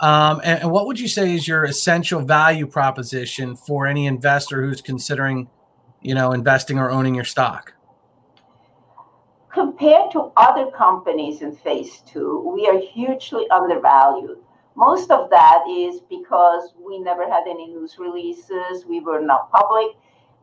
um, 0.00 0.40
and, 0.42 0.62
and 0.62 0.72
what 0.72 0.88
would 0.88 0.98
you 0.98 1.06
say 1.06 1.32
is 1.32 1.46
your 1.46 1.62
essential 1.62 2.22
value 2.22 2.66
proposition 2.66 3.54
for 3.54 3.86
any 3.86 4.06
investor 4.06 4.62
who's 4.62 4.80
considering, 4.80 5.48
you 6.00 6.16
know, 6.16 6.32
investing 6.32 6.80
or 6.80 6.90
owning 6.90 7.14
your 7.14 7.24
stock? 7.24 7.74
Compared 9.52 10.10
to 10.12 10.32
other 10.36 10.70
companies 10.70 11.42
in 11.42 11.54
phase 11.54 12.02
two, 12.06 12.52
we 12.54 12.66
are 12.66 12.78
hugely 12.78 13.48
undervalued. 13.50 14.38
Most 14.74 15.10
of 15.10 15.28
that 15.28 15.64
is 15.68 16.00
because 16.08 16.72
we 16.82 16.98
never 16.98 17.24
had 17.28 17.44
any 17.46 17.66
news 17.68 17.98
releases, 17.98 18.86
we 18.86 19.00
were 19.00 19.20
not 19.20 19.52
public, 19.52 19.88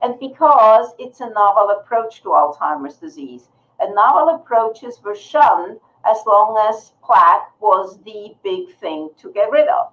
and 0.04 0.20
because 0.20 0.94
it's 1.00 1.22
a 1.22 1.30
novel 1.30 1.72
approach 1.72 2.22
to 2.22 2.30
Alzheimer's 2.30 2.98
disease. 2.98 3.50
And 3.80 3.96
novel 3.96 4.36
approaches 4.36 5.02
were 5.04 5.16
shunned 5.16 5.80
as 6.06 6.18
long 6.28 6.56
as 6.70 6.92
plaque 7.04 7.50
was 7.60 7.98
the 8.06 8.36
big 8.44 8.76
thing 8.80 9.10
to 9.18 9.32
get 9.32 9.50
rid 9.50 9.68
of. 9.68 9.92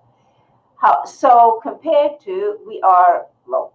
How, 0.76 1.05
so 1.05 1.59
compared 1.62 2.20
to, 2.24 2.59
we 2.66 2.83
are 2.83 3.26
low, 3.46 3.72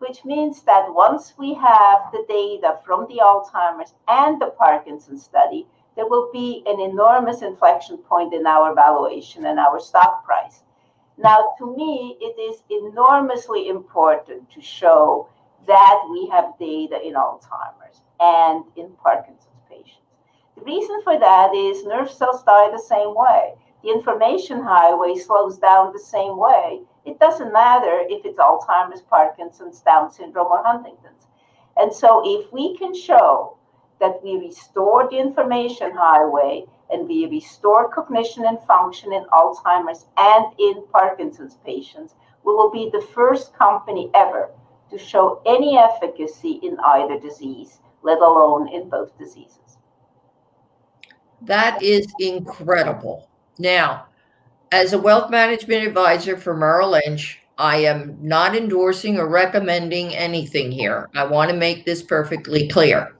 which 0.00 0.24
means 0.24 0.62
that 0.62 0.92
once 0.92 1.34
we 1.38 1.54
have 1.54 2.10
the 2.10 2.24
data 2.28 2.78
from 2.84 3.06
the 3.08 3.20
Alzheimer's 3.22 3.94
and 4.08 4.40
the 4.40 4.50
Parkinson 4.58 5.18
study, 5.18 5.66
there 5.94 6.08
will 6.08 6.30
be 6.32 6.62
an 6.66 6.80
enormous 6.80 7.42
inflection 7.42 7.98
point 7.98 8.32
in 8.32 8.46
our 8.46 8.74
valuation 8.74 9.44
and 9.44 9.58
our 9.58 9.78
stock 9.78 10.24
price. 10.24 10.62
Now, 11.18 11.52
to 11.58 11.76
me, 11.76 12.16
it 12.18 12.40
is 12.40 12.62
enormously 12.70 13.68
important 13.68 14.50
to 14.50 14.62
show 14.62 15.28
that 15.66 16.02
we 16.10 16.26
have 16.28 16.58
data 16.58 16.98
in 17.06 17.14
Alzheimer's 17.14 18.00
and 18.20 18.64
in 18.76 18.92
Parkinson's 19.02 19.60
patients. 19.68 20.00
The 20.56 20.62
reason 20.62 21.02
for 21.04 21.18
that 21.18 21.54
is 21.54 21.84
nerve 21.84 22.10
cells 22.10 22.42
die 22.44 22.70
the 22.70 22.78
same 22.78 23.14
way. 23.14 23.52
The 23.82 23.90
information 23.90 24.62
highway 24.62 25.14
slows 25.16 25.58
down 25.58 25.92
the 25.92 25.98
same 25.98 26.38
way. 26.38 26.80
It 27.04 27.18
doesn't 27.18 27.52
matter 27.52 28.04
if 28.08 28.24
it's 28.24 28.38
Alzheimer's, 28.38 29.02
Parkinson's, 29.02 29.80
Down 29.80 30.12
syndrome, 30.12 30.48
or 30.48 30.62
Huntington's. 30.62 31.26
And 31.76 31.92
so, 31.92 32.22
if 32.24 32.52
we 32.52 32.76
can 32.76 32.94
show 32.94 33.56
that 34.00 34.22
we 34.22 34.36
restore 34.36 35.08
the 35.08 35.18
information 35.18 35.92
highway 35.94 36.64
and 36.90 37.08
we 37.08 37.26
restore 37.26 37.88
cognition 37.88 38.44
and 38.46 38.58
function 38.62 39.12
in 39.12 39.24
Alzheimer's 39.32 40.06
and 40.16 40.46
in 40.58 40.84
Parkinson's 40.92 41.56
patients, 41.64 42.14
we 42.44 42.54
will 42.54 42.70
be 42.70 42.90
the 42.90 43.06
first 43.14 43.54
company 43.54 44.10
ever 44.14 44.50
to 44.90 44.98
show 44.98 45.40
any 45.46 45.78
efficacy 45.78 46.60
in 46.62 46.76
either 46.84 47.18
disease, 47.18 47.80
let 48.02 48.18
alone 48.18 48.68
in 48.68 48.88
both 48.88 49.16
diseases. 49.18 49.78
That 51.42 51.82
is 51.82 52.12
incredible. 52.18 53.28
Now, 53.58 54.06
as 54.72 54.92
a 54.92 54.98
wealth 54.98 55.30
management 55.30 55.86
advisor 55.86 56.36
for 56.36 56.56
Merrill 56.56 56.90
Lynch, 56.90 57.40
I 57.58 57.78
am 57.78 58.16
not 58.22 58.56
endorsing 58.56 59.18
or 59.18 59.28
recommending 59.28 60.14
anything 60.14 60.72
here. 60.72 61.10
I 61.14 61.26
want 61.26 61.50
to 61.50 61.56
make 61.56 61.84
this 61.84 62.02
perfectly 62.02 62.68
clear. 62.68 63.16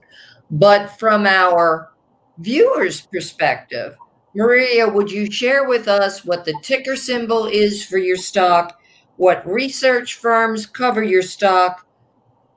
But 0.49 0.97
from 0.97 1.27
our 1.27 1.91
viewers' 2.39 3.01
perspective, 3.01 3.95
Maria, 4.33 4.87
would 4.87 5.11
you 5.11 5.29
share 5.29 5.67
with 5.67 5.87
us 5.87 6.25
what 6.25 6.45
the 6.45 6.57
ticker 6.63 6.95
symbol 6.95 7.45
is 7.45 7.85
for 7.85 7.97
your 7.97 8.17
stock, 8.17 8.79
what 9.17 9.45
research 9.45 10.15
firms 10.15 10.65
cover 10.65 11.03
your 11.03 11.21
stock, 11.21 11.85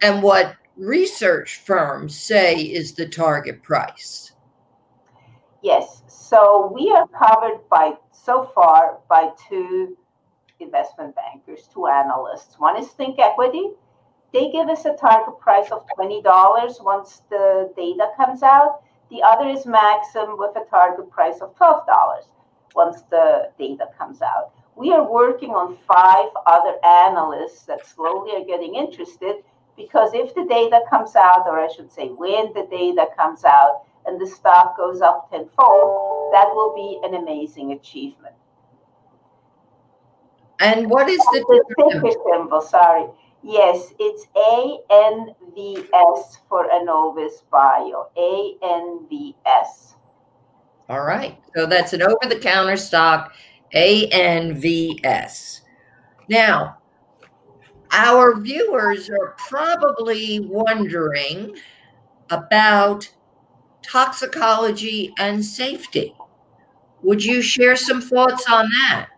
and 0.00 0.22
what 0.22 0.56
research 0.76 1.60
firms 1.64 2.18
say 2.18 2.56
is 2.62 2.94
the 2.94 3.08
target 3.08 3.62
price? 3.62 4.32
Yes. 5.62 6.02
So 6.06 6.70
we 6.74 6.90
are 6.90 7.06
covered 7.08 7.68
by 7.68 7.94
so 8.24 8.50
far 8.54 8.98
by 9.08 9.30
two 9.48 9.96
investment 10.60 11.14
bankers, 11.14 11.68
two 11.72 11.86
analysts. 11.86 12.58
One 12.58 12.76
is 12.76 12.88
Think 12.88 13.18
Equity. 13.18 13.70
They 14.32 14.50
give 14.50 14.68
us 14.68 14.84
a 14.84 14.94
target 14.94 15.38
price 15.38 15.70
of 15.70 15.86
$20 15.98 16.84
once 16.84 17.22
the 17.30 17.72
data 17.76 18.08
comes 18.16 18.42
out. 18.42 18.82
The 19.10 19.22
other 19.22 19.48
is 19.48 19.66
Maxim 19.66 20.38
with 20.38 20.56
a 20.56 20.64
target 20.70 21.10
price 21.10 21.40
of 21.40 21.54
$12 21.56 21.84
once 22.74 23.02
the 23.10 23.50
data 23.58 23.86
comes 23.96 24.22
out. 24.22 24.52
We 24.76 24.90
are 24.92 25.08
working 25.08 25.50
on 25.50 25.76
five 25.86 26.30
other 26.46 26.74
analysts 26.84 27.64
that 27.66 27.86
slowly 27.86 28.32
are 28.32 28.44
getting 28.44 28.74
interested 28.74 29.36
because 29.76 30.10
if 30.14 30.34
the 30.34 30.46
data 30.46 30.80
comes 30.88 31.14
out, 31.14 31.46
or 31.46 31.60
I 31.60 31.68
should 31.68 31.92
say, 31.92 32.08
when 32.08 32.52
the 32.54 32.66
data 32.70 33.06
comes 33.16 33.44
out 33.44 33.82
and 34.06 34.20
the 34.20 34.26
stock 34.26 34.76
goes 34.76 35.00
up 35.00 35.30
tenfold, 35.30 36.32
that 36.32 36.48
will 36.52 36.74
be 36.74 37.00
an 37.06 37.14
amazing 37.14 37.72
achievement. 37.72 38.34
And 40.60 40.88
what 40.88 41.08
is 41.08 41.18
the, 41.18 41.44
the 41.48 41.90
ticker 41.90 42.12
symbol? 42.30 42.60
Sorry. 42.60 43.06
Yes, 43.42 43.92
it's 43.98 44.26
ANVS 44.90 46.38
for 46.48 46.66
Annovis 46.68 47.42
Bio. 47.50 48.08
ANVS. 48.16 49.94
All 50.88 51.02
right. 51.04 51.38
So 51.54 51.66
that's 51.66 51.92
an 51.92 52.02
over 52.02 52.26
the 52.26 52.38
counter 52.38 52.76
stock, 52.76 53.34
ANVS. 53.74 55.60
Now, 56.28 56.78
our 57.90 58.40
viewers 58.40 59.10
are 59.10 59.34
probably 59.36 60.40
wondering 60.40 61.54
about 62.30 63.10
toxicology 63.84 65.12
and 65.18 65.44
safety. 65.44 66.14
Would 67.02 67.24
you 67.24 67.42
share 67.42 67.76
some 67.76 68.00
thoughts 68.00 68.44
on 68.50 68.68
that? 68.68 69.08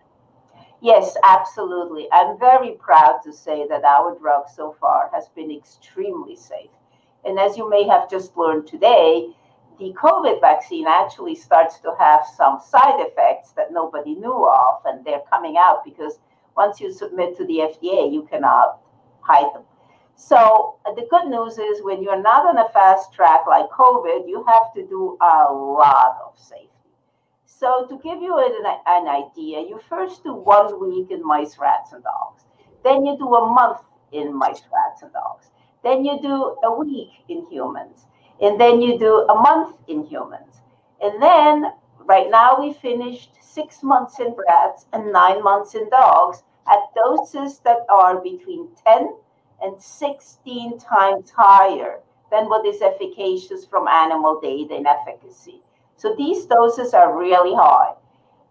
Yes, 0.83 1.17
absolutely. 1.25 2.09
I'm 2.13 2.39
very 2.39 2.73
proud 2.73 3.21
to 3.25 3.33
say 3.33 3.67
that 3.69 3.85
our 3.85 4.19
drug 4.19 4.45
so 4.55 4.77
far 4.81 5.11
has 5.13 5.29
been 5.35 5.51
extremely 5.51 6.37
safe. 6.37 6.71
And 7.25 7.39
as 7.39 7.57
you 7.57 7.69
may 7.69 7.85
have 7.85 8.11
just 8.11 8.37
learned 8.37 8.67
today, 8.67 9.35
the 9.79 9.93
COVID 9.95 10.41
vaccine 10.41 10.87
actually 10.87 11.35
starts 11.35 11.79
to 11.81 11.95
have 11.99 12.23
some 12.37 12.61
side 12.61 13.01
effects 13.01 13.53
that 13.53 13.73
nobody 13.73 14.15
knew 14.15 14.47
of, 14.47 14.81
and 14.85 15.05
they're 15.05 15.23
coming 15.31 15.57
out 15.59 15.85
because 15.85 16.19
once 16.57 16.81
you 16.81 16.93
submit 16.93 17.37
to 17.37 17.45
the 17.47 17.59
FDA, 17.59 18.13
you 18.13 18.27
cannot 18.31 18.81
hide 19.21 19.53
them. 19.55 19.65
So 20.17 20.77
uh, 20.87 20.95
the 20.95 21.07
good 21.11 21.27
news 21.27 21.59
is 21.59 21.85
when 21.85 22.03
you're 22.03 22.21
not 22.21 22.47
on 22.47 22.57
a 22.57 22.69
fast 22.71 23.13
track 23.13 23.47
like 23.47 23.69
COVID, 23.69 24.27
you 24.27 24.43
have 24.49 24.73
to 24.75 24.83
do 24.87 25.19
a 25.21 25.53
lot 25.53 26.17
of 26.27 26.39
safety. 26.39 26.71
So 27.45 27.87
to 27.87 27.99
give 27.99 28.23
you 28.23 28.39
an, 28.39 28.79
an 28.87 29.09
idea, 29.09 29.61
you 29.61 29.79
first 29.89 30.25
do 30.25 30.35
one 30.35 30.81
week 30.81 31.11
in 31.11 31.23
mice, 31.23 31.59
rats, 31.59 31.93
and 31.93 32.03
dogs. 32.03 32.45
Then 32.83 33.05
you 33.05 33.17
do 33.19 33.35
a 33.35 33.53
month 33.53 33.83
in 34.11 34.35
mice, 34.35 34.63
rats, 34.73 35.03
and 35.03 35.13
dogs. 35.13 35.51
Then 35.85 36.03
you 36.05 36.19
do 36.21 36.57
a 36.65 36.75
week 36.75 37.11
in 37.29 37.47
humans. 37.51 38.07
And 38.41 38.59
then 38.59 38.81
you 38.81 38.99
do 38.99 39.27
a 39.29 39.35
month 39.35 39.77
in 39.87 40.05
humans. 40.05 40.63
And 41.03 41.23
then 41.23 41.73
right 42.07 42.31
now 42.31 42.59
we 42.59 42.73
finished 42.73 43.33
six 43.41 43.83
months 43.83 44.19
in 44.19 44.35
rats 44.49 44.87
and 44.95 45.13
nine 45.13 45.43
months 45.43 45.75
in 45.75 45.91
dogs 45.91 46.43
at 46.67 46.79
doses 46.95 47.61
that 47.61 47.87
are 47.91 48.21
between 48.21 48.69
10 48.87 49.15
and 49.63 49.81
16 49.81 50.79
times 50.79 51.31
higher 51.31 52.01
than 52.31 52.49
what 52.49 52.67
is 52.67 52.83
efficacious 52.83 53.65
from 53.65 53.89
animal 53.89 54.41
data 54.41 54.75
in 54.75 54.87
efficacy. 54.87 55.61
So 55.97 56.15
these 56.17 56.45
doses 56.47 56.93
are 56.93 57.19
really 57.19 57.55
high. 57.55 57.95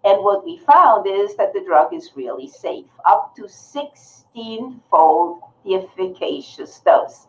And 0.03 0.23
what 0.23 0.45
we 0.45 0.57
found 0.57 1.07
is 1.07 1.35
that 1.35 1.53
the 1.53 1.63
drug 1.63 1.93
is 1.93 2.11
really 2.15 2.47
safe, 2.47 2.85
up 3.05 3.35
to 3.35 3.47
16 3.47 4.81
fold 4.89 5.41
the 5.63 5.75
efficacious 5.75 6.79
dose. 6.79 7.27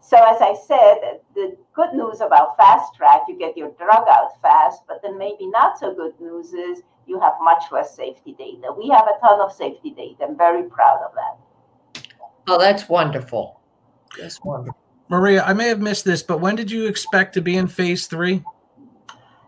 So, 0.00 0.16
as 0.16 0.40
I 0.40 0.54
said, 0.66 1.20
the 1.34 1.56
good 1.74 1.92
news 1.92 2.20
about 2.20 2.56
fast 2.56 2.94
track, 2.94 3.22
you 3.28 3.38
get 3.38 3.56
your 3.56 3.70
drug 3.72 4.04
out 4.08 4.40
fast, 4.40 4.82
but 4.88 5.02
then 5.02 5.18
maybe 5.18 5.46
not 5.46 5.78
so 5.78 5.94
good 5.94 6.18
news 6.18 6.54
is 6.54 6.82
you 7.06 7.20
have 7.20 7.34
much 7.42 7.64
less 7.70 7.94
safety 7.94 8.34
data. 8.38 8.72
We 8.76 8.88
have 8.88 9.06
a 9.06 9.20
ton 9.20 9.40
of 9.40 9.52
safety 9.52 9.90
data. 9.90 10.24
I'm 10.24 10.36
very 10.36 10.62
proud 10.64 11.00
of 11.04 11.14
that. 11.14 11.38
Oh, 12.48 12.58
that's 12.58 12.88
wonderful. 12.88 13.60
That's 14.18 14.42
wonderful. 14.42 14.78
Maria, 15.10 15.42
I 15.44 15.52
may 15.52 15.68
have 15.68 15.80
missed 15.80 16.04
this, 16.04 16.22
but 16.22 16.40
when 16.40 16.56
did 16.56 16.70
you 16.70 16.86
expect 16.86 17.34
to 17.34 17.42
be 17.42 17.56
in 17.56 17.66
phase 17.66 18.06
three? 18.06 18.42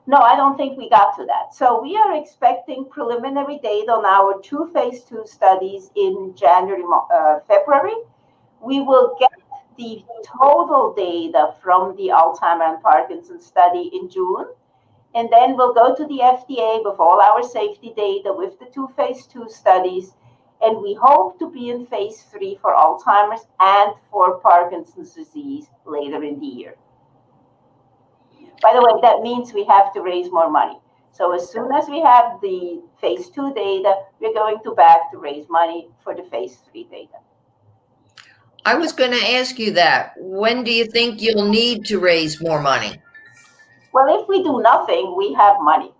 No, 0.06 0.18
I 0.18 0.36
don't 0.36 0.56
think 0.56 0.76
we 0.76 0.90
got 0.90 1.16
to 1.16 1.24
that. 1.24 1.54
So 1.54 1.80
we 1.80 1.96
are 1.96 2.14
expecting 2.16 2.84
preliminary 2.90 3.58
data 3.62 3.92
on 3.92 4.04
our 4.04 4.40
two 4.42 4.70
phase 4.74 5.04
two 5.04 5.24
studies 5.26 5.90
in 5.96 6.34
January, 6.36 6.82
uh, 7.14 7.40
February. 7.48 7.94
We 8.60 8.80
will 8.80 9.16
get 9.18 9.30
the 9.78 10.04
total 10.38 10.92
data 10.94 11.54
from 11.62 11.96
the 11.96 12.08
Alzheimer 12.08 12.74
and 12.74 12.82
Parkinson 12.82 13.40
study 13.40 13.90
in 13.94 14.10
June. 14.10 14.46
And 15.14 15.28
then 15.32 15.56
we'll 15.56 15.74
go 15.74 15.94
to 15.94 16.06
the 16.06 16.18
FDA 16.18 16.84
with 16.84 16.98
all 16.98 17.20
our 17.20 17.42
safety 17.42 17.92
data 17.96 18.32
with 18.32 18.58
the 18.58 18.66
two 18.66 18.88
phase 18.96 19.26
two 19.26 19.48
studies. 19.48 20.12
And 20.62 20.82
we 20.82 20.94
hope 20.94 21.38
to 21.38 21.50
be 21.50 21.70
in 21.70 21.86
phase 21.86 22.22
three 22.30 22.58
for 22.60 22.74
Alzheimer's 22.74 23.46
and 23.60 23.92
for 24.10 24.38
Parkinson's 24.40 25.12
disease 25.14 25.66
later 25.86 26.22
in 26.22 26.38
the 26.38 26.46
year. 26.46 26.74
By 28.62 28.74
the 28.74 28.82
way, 28.82 29.00
that 29.00 29.22
means 29.22 29.54
we 29.54 29.64
have 29.64 29.92
to 29.94 30.02
raise 30.02 30.30
more 30.30 30.50
money. 30.50 30.78
So 31.12 31.34
as 31.34 31.50
soon 31.50 31.72
as 31.72 31.88
we 31.88 32.00
have 32.00 32.40
the 32.42 32.82
phase 33.00 33.30
two 33.30 33.52
data, 33.54 33.94
we're 34.20 34.34
going 34.34 34.58
to 34.64 34.74
back 34.74 35.10
to 35.12 35.18
raise 35.18 35.48
money 35.48 35.88
for 36.04 36.14
the 36.14 36.22
phase 36.24 36.58
three 36.70 36.84
data. 36.84 37.16
I 38.66 38.74
was 38.74 38.92
going 38.92 39.12
to 39.12 39.32
ask 39.34 39.58
you 39.58 39.72
that. 39.72 40.12
When 40.18 40.62
do 40.62 40.70
you 40.70 40.84
think 40.84 41.22
you'll 41.22 41.48
need 41.48 41.86
to 41.86 41.98
raise 41.98 42.40
more 42.42 42.60
money? 42.60 43.00
Well, 43.92 44.20
if 44.20 44.28
we 44.28 44.42
do 44.42 44.60
nothing, 44.60 45.14
we 45.16 45.32
have 45.32 45.56
money. 45.60 45.92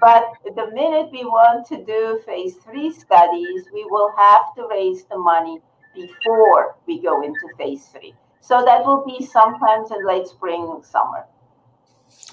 But 0.00 0.24
the 0.44 0.70
minute 0.72 1.10
we 1.12 1.24
want 1.24 1.66
to 1.68 1.84
do 1.84 2.20
phase 2.26 2.56
three 2.56 2.92
studies, 2.92 3.64
we 3.72 3.84
will 3.88 4.12
have 4.16 4.54
to 4.56 4.66
raise 4.70 5.04
the 5.04 5.18
money 5.18 5.60
before 5.94 6.76
we 6.86 7.00
go 7.00 7.22
into 7.22 7.48
phase 7.56 7.86
three. 7.86 8.14
So 8.40 8.64
that 8.64 8.84
will 8.84 9.04
be 9.04 9.24
sometimes 9.24 9.90
in 9.90 10.06
late 10.06 10.26
spring, 10.26 10.80
summer 10.82 11.26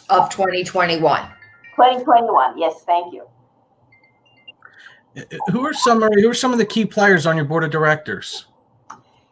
of 0.09 0.29
2021. 0.29 1.21
2021. 1.75 2.57
Yes, 2.57 2.83
thank 2.85 3.13
you. 3.13 3.25
Uh, 5.15 5.21
uh, 5.21 5.51
who 5.51 5.65
are 5.65 5.73
some 5.73 6.01
who 6.01 6.29
are 6.29 6.33
some 6.33 6.51
of 6.51 6.57
the 6.57 6.65
key 6.65 6.85
players 6.85 7.25
on 7.25 7.35
your 7.35 7.45
board 7.45 7.63
of 7.63 7.71
directors? 7.71 8.47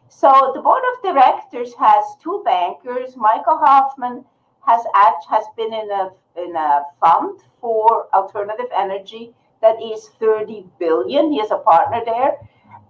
So 0.08 0.52
the 0.54 0.60
board 0.60 0.82
of 0.94 1.14
directors 1.14 1.74
has 1.74 2.04
two 2.22 2.42
bankers. 2.44 3.16
Michael 3.16 3.58
Hoffman 3.58 4.24
has 4.66 4.82
act, 4.94 5.24
has 5.28 5.44
been 5.56 5.72
in 5.72 5.90
a 5.90 6.10
in 6.36 6.56
a 6.56 6.82
fund 7.00 7.40
for 7.60 8.08
alternative 8.14 8.68
energy 8.74 9.34
that 9.60 9.80
is 9.80 10.08
30 10.18 10.66
billion. 10.78 11.32
He 11.32 11.38
is 11.38 11.50
a 11.50 11.58
partner 11.58 12.02
there. 12.04 12.38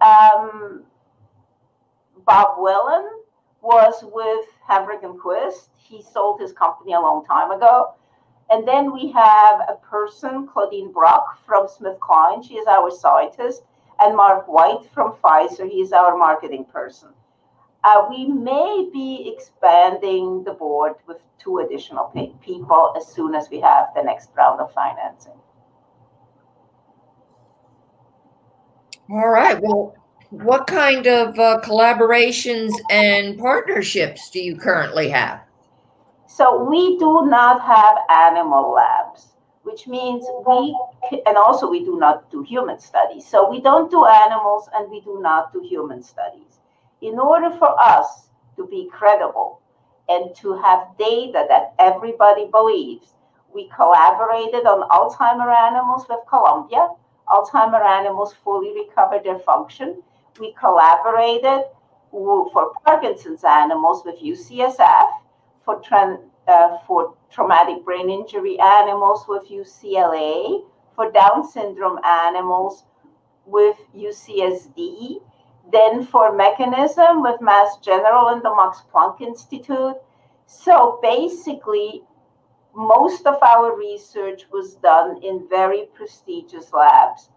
Um, 0.00 0.84
Bob 2.24 2.56
Whelan 2.58 3.08
was 3.60 4.02
with 4.02 4.46
Hambrecht 4.68 5.04
and 5.04 5.20
Quist. 5.20 5.70
He 5.76 6.02
sold 6.02 6.40
his 6.40 6.52
company 6.52 6.94
a 6.94 7.00
long 7.00 7.24
time 7.24 7.50
ago. 7.50 7.94
And 8.50 8.66
then 8.66 8.92
we 8.92 9.10
have 9.12 9.60
a 9.68 9.76
person, 9.82 10.46
Claudine 10.46 10.92
Bruck 10.92 11.38
from 11.46 11.66
SmithKline. 11.66 12.46
She 12.46 12.54
is 12.54 12.66
our 12.66 12.90
scientist. 12.90 13.62
And 14.00 14.16
Mark 14.16 14.48
White 14.48 14.84
from 14.92 15.12
Pfizer. 15.22 15.68
He 15.68 15.80
is 15.80 15.92
our 15.92 16.16
marketing 16.16 16.64
person. 16.64 17.10
Uh, 17.84 18.06
we 18.08 18.26
may 18.28 18.88
be 18.92 19.32
expanding 19.34 20.44
the 20.44 20.52
board 20.52 20.94
with 21.06 21.18
two 21.38 21.58
additional 21.58 22.12
people 22.44 22.94
as 22.96 23.06
soon 23.06 23.34
as 23.34 23.50
we 23.50 23.60
have 23.60 23.88
the 23.96 24.02
next 24.02 24.30
round 24.36 24.60
of 24.60 24.72
financing. 24.72 25.32
All 29.10 29.28
right. 29.28 29.60
Well, 29.60 29.96
what 30.30 30.66
kind 30.66 31.06
of 31.06 31.38
uh, 31.38 31.60
collaborations 31.62 32.70
and 32.90 33.36
partnerships 33.38 34.30
do 34.30 34.40
you 34.40 34.56
currently 34.56 35.10
have? 35.10 35.40
So 36.26 36.64
we 36.64 36.96
do 36.98 37.26
not 37.26 37.60
have 37.60 37.98
animal 38.08 38.72
labs, 38.72 39.32
which 39.64 39.86
means 39.86 40.24
we, 40.46 40.74
and 41.26 41.36
also 41.36 41.68
we 41.68 41.84
do 41.84 41.98
not 41.98 42.30
do 42.30 42.42
human 42.42 42.80
studies. 42.80 43.26
So 43.26 43.50
we 43.50 43.60
don't 43.60 43.90
do 43.90 44.06
animals 44.06 44.70
and 44.74 44.90
we 44.90 45.00
do 45.00 45.20
not 45.20 45.52
do 45.52 45.60
human 45.60 46.02
studies. 46.02 46.60
In 47.02 47.18
order 47.18 47.50
for 47.50 47.74
us 47.80 48.28
to 48.56 48.64
be 48.68 48.88
credible 48.92 49.60
and 50.08 50.34
to 50.36 50.54
have 50.62 50.96
data 50.96 51.44
that 51.48 51.74
everybody 51.80 52.46
believes, 52.46 53.14
we 53.52 53.68
collaborated 53.74 54.66
on 54.66 54.88
Alzheimer 54.88 55.52
animals 55.52 56.06
with 56.08 56.20
Columbia. 56.28 56.88
Alzheimer 57.28 57.84
animals 57.84 58.34
fully 58.44 58.72
recovered 58.72 59.24
their 59.24 59.40
function. 59.40 60.00
We 60.38 60.52
collaborated 60.52 61.64
for 62.12 62.72
Parkinson's 62.84 63.42
animals 63.42 64.04
with 64.04 64.20
UCSF 64.20 65.08
for, 65.64 65.82
uh, 66.46 66.78
for 66.86 67.14
traumatic 67.32 67.84
brain 67.84 68.10
injury 68.10 68.60
animals 68.60 69.24
with 69.26 69.48
UCLA, 69.48 70.64
for 70.94 71.10
Down 71.10 71.44
syndrome 71.44 71.98
animals 72.04 72.84
with 73.44 73.76
UCSD, 73.96 75.20
then 75.70 76.04
for 76.04 76.34
mechanism 76.34 77.22
with 77.22 77.40
Mass 77.40 77.76
General 77.78 78.28
and 78.28 78.42
the 78.42 78.54
Max 78.54 78.82
Planck 78.92 79.20
Institute. 79.20 79.96
So 80.46 80.98
basically, 81.02 82.02
most 82.74 83.26
of 83.26 83.42
our 83.42 83.76
research 83.76 84.46
was 84.50 84.74
done 84.76 85.22
in 85.22 85.46
very 85.48 85.88
prestigious 85.94 86.72
labs. 86.72 87.28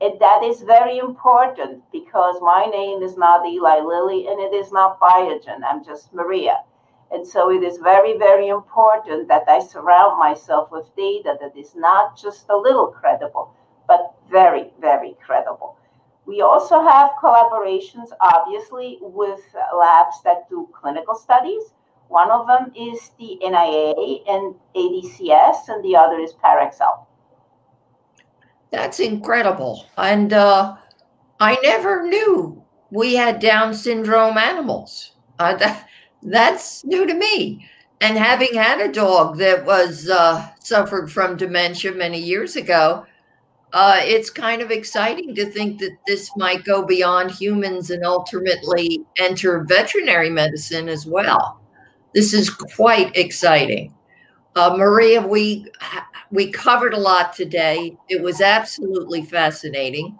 And 0.00 0.20
that 0.20 0.42
is 0.42 0.60
very 0.60 0.98
important 0.98 1.82
because 1.90 2.36
my 2.40 2.66
name 2.66 3.02
is 3.02 3.16
not 3.16 3.46
Eli 3.46 3.80
Lilly 3.80 4.26
and 4.26 4.38
it 4.40 4.54
is 4.54 4.70
not 4.70 5.00
Biogen. 5.00 5.60
I'm 5.66 5.84
just 5.84 6.12
Maria. 6.12 6.62
And 7.10 7.26
so 7.26 7.50
it 7.50 7.62
is 7.62 7.78
very, 7.78 8.18
very 8.18 8.48
important 8.48 9.28
that 9.28 9.44
I 9.48 9.60
surround 9.60 10.18
myself 10.18 10.70
with 10.70 10.94
data 10.96 11.36
that 11.40 11.56
is 11.56 11.74
not 11.74 12.16
just 12.16 12.46
a 12.50 12.56
little 12.56 12.88
credible, 12.88 13.54
but 13.86 14.14
very, 14.30 14.72
very 14.80 15.16
credible. 15.24 15.78
We 16.26 16.40
also 16.40 16.82
have 16.82 17.10
collaborations, 17.22 18.08
obviously, 18.20 18.98
with 19.00 19.40
labs 19.76 20.22
that 20.24 20.48
do 20.50 20.68
clinical 20.72 21.14
studies. 21.14 21.62
One 22.08 22.30
of 22.30 22.46
them 22.46 22.72
is 22.76 23.10
the 23.18 23.36
NIA 23.40 23.94
and 24.28 24.54
ADCS, 24.74 25.68
and 25.68 25.84
the 25.84 25.96
other 25.96 26.18
is 26.18 26.32
Parexel. 26.34 27.06
That's 28.70 29.00
incredible. 29.00 29.86
And 29.96 30.32
uh, 30.32 30.76
I 31.38 31.58
never 31.62 32.06
knew 32.06 32.62
we 32.90 33.14
had 33.14 33.40
Down 33.40 33.72
syndrome 33.74 34.36
animals. 34.36 35.12
Uh, 35.38 35.54
that, 35.56 35.88
that's 36.22 36.84
new 36.84 37.06
to 37.06 37.14
me. 37.14 37.68
And 38.00 38.18
having 38.18 38.54
had 38.54 38.80
a 38.80 38.92
dog 38.92 39.38
that 39.38 39.64
was 39.64 40.08
uh, 40.08 40.48
suffered 40.60 41.10
from 41.10 41.36
dementia 41.36 41.92
many 41.92 42.18
years 42.18 42.56
ago, 42.56 43.06
uh, 43.72 44.00
it's 44.02 44.30
kind 44.30 44.62
of 44.62 44.70
exciting 44.70 45.34
to 45.34 45.46
think 45.46 45.78
that 45.80 45.96
this 46.06 46.30
might 46.36 46.64
go 46.64 46.84
beyond 46.84 47.30
humans 47.30 47.90
and 47.90 48.04
ultimately 48.04 49.00
enter 49.18 49.64
veterinary 49.64 50.30
medicine 50.30 50.88
as 50.88 51.04
well. 51.06 51.60
This 52.14 52.32
is 52.32 52.48
quite 52.48 53.14
exciting. 53.16 53.92
Uh, 54.54 54.74
Maria, 54.76 55.20
we 55.20 55.66
we 56.30 56.50
covered 56.50 56.94
a 56.94 56.98
lot 56.98 57.34
today. 57.34 57.96
It 58.08 58.22
was 58.22 58.40
absolutely 58.40 59.22
fascinating. 59.22 60.18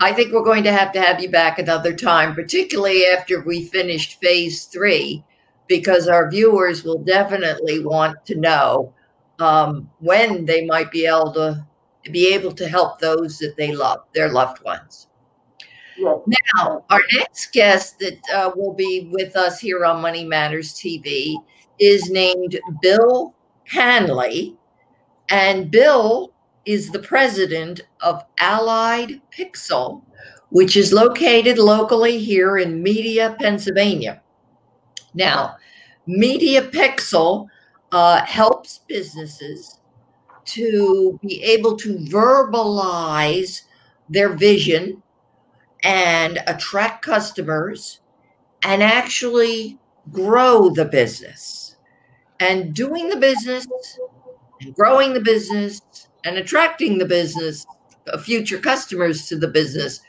I 0.00 0.12
think 0.12 0.32
we're 0.32 0.44
going 0.44 0.64
to 0.64 0.72
have 0.72 0.92
to 0.92 1.00
have 1.00 1.20
you 1.20 1.30
back 1.30 1.58
another 1.58 1.94
time, 1.94 2.34
particularly 2.34 3.06
after 3.06 3.42
we 3.42 3.66
finished 3.66 4.20
phase 4.20 4.64
three, 4.66 5.24
because 5.66 6.08
our 6.08 6.30
viewers 6.30 6.84
will 6.84 6.98
definitely 6.98 7.84
want 7.84 8.24
to 8.26 8.34
know 8.36 8.92
um, 9.38 9.90
when 10.00 10.44
they 10.44 10.64
might 10.66 10.90
be 10.90 11.06
able 11.06 11.32
to 11.32 11.66
be 12.10 12.32
able 12.34 12.52
to 12.52 12.68
help 12.68 12.98
those 12.98 13.38
that 13.38 13.56
they 13.56 13.72
love, 13.72 14.00
their 14.14 14.30
loved 14.30 14.62
ones. 14.64 15.08
Yes. 15.96 16.18
Now, 16.56 16.84
our 16.90 17.00
next 17.12 17.52
guest 17.52 17.98
that 18.00 18.18
uh, 18.32 18.50
will 18.56 18.74
be 18.74 19.08
with 19.12 19.36
us 19.36 19.60
here 19.60 19.84
on 19.84 20.02
Money 20.02 20.24
Matters 20.24 20.74
TV 20.74 21.36
is 21.78 22.10
named 22.10 22.58
Bill 22.82 23.34
Hanley. 23.64 24.56
And 25.30 25.70
Bill 25.70 26.32
is 26.64 26.90
the 26.90 26.98
president 26.98 27.80
of 28.00 28.24
Allied 28.40 29.20
Pixel, 29.36 30.02
which 30.50 30.76
is 30.76 30.92
located 30.92 31.58
locally 31.58 32.18
here 32.18 32.58
in 32.58 32.82
Media, 32.82 33.36
Pennsylvania. 33.38 34.22
Now, 35.14 35.56
Media 36.06 36.62
Pixel 36.62 37.46
uh, 37.92 38.24
helps 38.24 38.80
businesses 38.88 39.80
to 40.46 41.18
be 41.22 41.42
able 41.42 41.76
to 41.76 41.96
verbalize 41.96 43.62
their 44.08 44.30
vision 44.30 45.02
and 45.82 46.42
attract 46.46 47.04
customers 47.04 48.00
and 48.62 48.82
actually 48.82 49.78
grow 50.10 50.70
the 50.70 50.84
business. 50.84 51.76
And 52.40 52.74
doing 52.74 53.08
the 53.08 53.16
business 53.16 53.66
and 54.60 54.74
growing 54.74 55.12
the 55.12 55.20
business 55.20 55.80
and 56.24 56.36
attracting 56.36 56.98
the 56.98 57.04
business, 57.04 57.66
future 58.22 58.58
customers 58.58 59.26
to 59.26 59.36
the 59.36 59.48
business, 59.48 60.00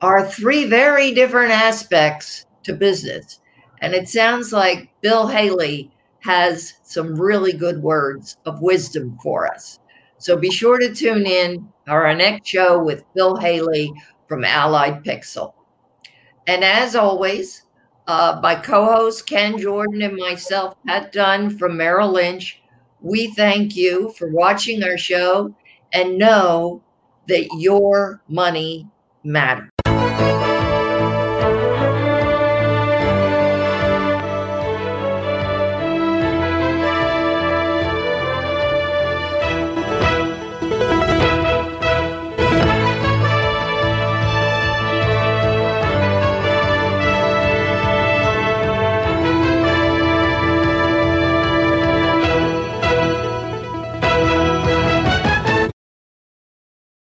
are 0.00 0.26
three 0.26 0.66
very 0.66 1.12
different 1.12 1.52
aspects 1.52 2.46
to 2.64 2.74
business. 2.74 3.40
And 3.80 3.94
it 3.94 4.08
sounds 4.08 4.52
like 4.52 4.90
Bill 5.00 5.26
Haley 5.26 5.90
has 6.24 6.74
some 6.82 7.14
really 7.14 7.52
good 7.52 7.82
words 7.82 8.38
of 8.46 8.62
wisdom 8.62 9.18
for 9.22 9.46
us. 9.46 9.78
So 10.16 10.38
be 10.38 10.50
sure 10.50 10.78
to 10.78 10.94
tune 10.94 11.26
in 11.26 11.68
our 11.86 12.14
next 12.14 12.48
show 12.48 12.82
with 12.82 13.04
Bill 13.14 13.36
Haley 13.36 13.92
from 14.26 14.42
Allied 14.42 15.04
Pixel. 15.04 15.52
And 16.46 16.64
as 16.64 16.96
always, 16.96 17.64
uh, 18.06 18.40
my 18.42 18.54
co 18.54 18.86
host 18.86 19.26
Ken 19.26 19.58
Jordan 19.58 20.00
and 20.00 20.16
myself, 20.16 20.74
Pat 20.86 21.12
Dunn 21.12 21.50
from 21.58 21.76
Merrill 21.76 22.12
Lynch, 22.12 22.62
we 23.02 23.26
thank 23.34 23.76
you 23.76 24.14
for 24.16 24.30
watching 24.30 24.82
our 24.82 24.96
show 24.96 25.54
and 25.92 26.16
know 26.16 26.82
that 27.28 27.46
your 27.58 28.22
money 28.28 28.88
matters. 29.24 29.73